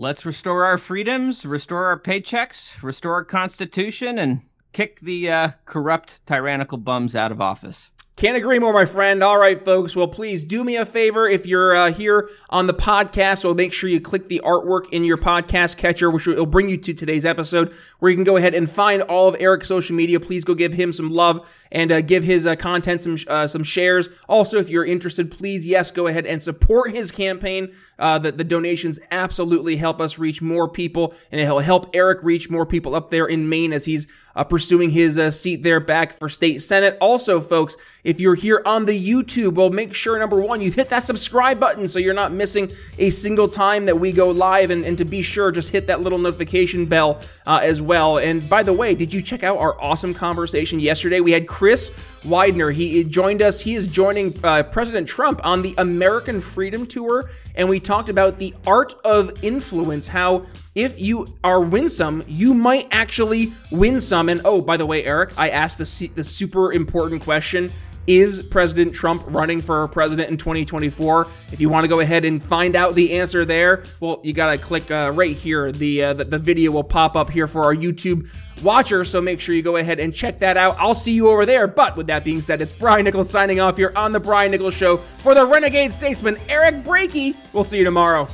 Let's 0.00 0.24
restore 0.24 0.64
our 0.64 0.78
freedoms, 0.78 1.44
restore 1.44 1.86
our 1.86 1.98
paychecks, 1.98 2.84
restore 2.84 3.14
our 3.14 3.24
constitution, 3.24 4.16
and 4.16 4.42
kick 4.72 5.00
the 5.00 5.28
uh, 5.28 5.48
corrupt, 5.64 6.24
tyrannical 6.24 6.78
bums 6.78 7.16
out 7.16 7.32
of 7.32 7.40
office. 7.40 7.90
Can't 8.18 8.36
agree 8.36 8.58
more, 8.58 8.72
my 8.72 8.84
friend. 8.84 9.22
All 9.22 9.38
right, 9.38 9.60
folks. 9.60 9.94
Well, 9.94 10.08
please 10.08 10.42
do 10.42 10.64
me 10.64 10.74
a 10.74 10.84
favor. 10.84 11.28
If 11.28 11.46
you're 11.46 11.76
uh, 11.76 11.92
here 11.92 12.28
on 12.50 12.66
the 12.66 12.74
podcast, 12.74 13.44
well, 13.44 13.54
make 13.54 13.72
sure 13.72 13.88
you 13.88 14.00
click 14.00 14.26
the 14.26 14.40
artwork 14.44 14.88
in 14.90 15.04
your 15.04 15.16
podcast 15.16 15.76
catcher, 15.78 16.10
which 16.10 16.26
will 16.26 16.44
bring 16.44 16.68
you 16.68 16.78
to 16.78 16.92
today's 16.92 17.24
episode, 17.24 17.72
where 18.00 18.10
you 18.10 18.16
can 18.16 18.24
go 18.24 18.36
ahead 18.36 18.54
and 18.54 18.68
find 18.68 19.02
all 19.02 19.28
of 19.28 19.36
Eric's 19.38 19.68
social 19.68 19.94
media. 19.94 20.18
Please 20.18 20.44
go 20.44 20.56
give 20.56 20.72
him 20.72 20.92
some 20.92 21.10
love 21.10 21.48
and 21.70 21.92
uh, 21.92 22.00
give 22.00 22.24
his 22.24 22.44
uh, 22.44 22.56
content 22.56 23.02
some 23.02 23.18
uh, 23.28 23.46
some 23.46 23.62
shares. 23.62 24.08
Also, 24.28 24.58
if 24.58 24.68
you're 24.68 24.84
interested, 24.84 25.30
please, 25.30 25.64
yes, 25.64 25.92
go 25.92 26.08
ahead 26.08 26.26
and 26.26 26.42
support 26.42 26.90
his 26.90 27.12
campaign. 27.12 27.72
Uh, 28.00 28.18
the, 28.18 28.32
the 28.32 28.42
donations 28.42 28.98
absolutely 29.12 29.76
help 29.76 30.00
us 30.00 30.18
reach 30.18 30.42
more 30.42 30.68
people, 30.68 31.14
and 31.30 31.40
it'll 31.40 31.60
help 31.60 31.88
Eric 31.94 32.24
reach 32.24 32.50
more 32.50 32.66
people 32.66 32.96
up 32.96 33.10
there 33.10 33.26
in 33.26 33.48
Maine 33.48 33.72
as 33.72 33.84
he's 33.84 34.08
uh, 34.38 34.44
pursuing 34.44 34.88
his 34.88 35.20
seat 35.38 35.62
there 35.62 35.80
back 35.80 36.12
for 36.12 36.28
state 36.28 36.62
senate. 36.62 36.96
Also, 37.00 37.40
folks 37.40 37.76
if 38.08 38.20
you're 38.20 38.34
here 38.34 38.62
on 38.64 38.86
the 38.86 38.98
YouTube, 38.98 39.54
well, 39.56 39.68
make 39.68 39.92
sure 39.92 40.18
number 40.18 40.40
one, 40.40 40.62
you 40.62 40.70
hit 40.70 40.88
that 40.88 41.02
subscribe 41.02 41.60
button 41.60 41.86
so 41.86 41.98
you're 41.98 42.14
not 42.14 42.32
missing 42.32 42.70
a 42.98 43.10
single 43.10 43.48
time 43.48 43.84
that 43.84 43.96
we 44.00 44.12
go 44.12 44.30
live. 44.30 44.70
And, 44.70 44.82
and 44.84 44.96
to 44.96 45.04
be 45.04 45.20
sure, 45.20 45.52
just 45.52 45.72
hit 45.72 45.88
that 45.88 46.00
little 46.00 46.18
notification 46.18 46.86
bell 46.86 47.20
uh, 47.46 47.60
as 47.62 47.82
well. 47.82 48.16
And 48.16 48.48
by 48.48 48.62
the 48.62 48.72
way, 48.72 48.94
did 48.94 49.12
you 49.12 49.20
check 49.20 49.42
out 49.42 49.58
our 49.58 49.78
awesome 49.78 50.14
conversation 50.14 50.80
yesterday? 50.80 51.20
We 51.20 51.32
had 51.32 51.46
Chris 51.46 52.16
Widener. 52.24 52.70
He 52.70 53.04
joined 53.04 53.42
us. 53.42 53.62
He 53.62 53.74
is 53.74 53.86
joining 53.86 54.38
uh, 54.44 54.62
President 54.64 55.08
Trump 55.08 55.44
on 55.44 55.62
the 55.62 55.74
American 55.78 56.40
Freedom 56.40 56.86
Tour. 56.86 57.28
And 57.54 57.68
we 57.68 57.80
talked 57.80 58.08
about 58.08 58.38
the 58.38 58.54
art 58.66 58.94
of 59.04 59.32
influence, 59.42 60.08
how 60.08 60.44
if 60.74 61.00
you 61.00 61.38
are 61.42 61.60
winsome, 61.60 62.24
you 62.28 62.54
might 62.54 62.86
actually 62.92 63.52
win 63.70 64.00
some. 64.00 64.28
And 64.28 64.40
oh, 64.44 64.60
by 64.60 64.76
the 64.76 64.86
way, 64.86 65.04
Eric, 65.04 65.32
I 65.36 65.48
asked 65.50 65.78
the, 65.78 66.08
the 66.14 66.24
super 66.24 66.72
important 66.72 67.22
question 67.22 67.72
is 68.08 68.42
President 68.42 68.94
Trump 68.94 69.22
running 69.26 69.60
for 69.60 69.86
president 69.88 70.30
in 70.30 70.38
2024? 70.38 71.28
If 71.52 71.60
you 71.60 71.68
want 71.68 71.84
to 71.84 71.88
go 71.88 72.00
ahead 72.00 72.24
and 72.24 72.42
find 72.42 72.74
out 72.74 72.94
the 72.94 73.18
answer 73.18 73.44
there, 73.44 73.84
well, 74.00 74.22
you 74.24 74.32
got 74.32 74.52
to 74.52 74.58
click 74.58 74.90
uh, 74.90 75.12
right 75.14 75.36
here. 75.36 75.70
The, 75.70 76.02
uh, 76.02 76.14
the, 76.14 76.24
the 76.24 76.38
video 76.38 76.72
will 76.72 76.82
pop 76.82 77.16
up 77.16 77.28
here 77.28 77.46
for 77.46 77.64
our 77.64 77.74
YouTube 77.74 78.26
watcher, 78.62 79.04
so 79.04 79.20
make 79.20 79.40
sure 79.40 79.54
you 79.54 79.60
go 79.62 79.76
ahead 79.76 80.00
and 80.00 80.10
check 80.12 80.38
that 80.38 80.56
out. 80.56 80.74
I'll 80.78 80.94
see 80.94 81.12
you 81.12 81.28
over 81.28 81.44
there. 81.44 81.66
But 81.66 81.94
with 81.96 82.06
that 82.06 82.24
being 82.24 82.40
said, 82.40 82.62
it's 82.62 82.72
Brian 82.72 83.04
Nichols 83.04 83.28
signing 83.28 83.60
off 83.60 83.76
here 83.76 83.92
on 83.94 84.12
the 84.12 84.20
Brian 84.20 84.50
Nichols 84.50 84.74
Show 84.74 84.96
for 84.96 85.34
the 85.34 85.46
Renegade 85.46 85.92
Statesman 85.92 86.38
Eric 86.48 86.82
Brakey. 86.82 87.36
We'll 87.52 87.62
see 87.62 87.76
you 87.78 87.84
tomorrow. 87.84 88.26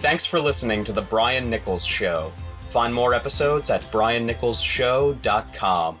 Thanks 0.00 0.26
for 0.26 0.38
listening 0.38 0.84
to 0.84 0.92
the 0.92 1.02
Brian 1.02 1.48
Nichols 1.48 1.84
Show. 1.84 2.30
Find 2.60 2.94
more 2.94 3.14
episodes 3.14 3.70
at 3.70 3.80
briannicholsshow.com. 3.90 6.00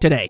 today. 0.00 0.26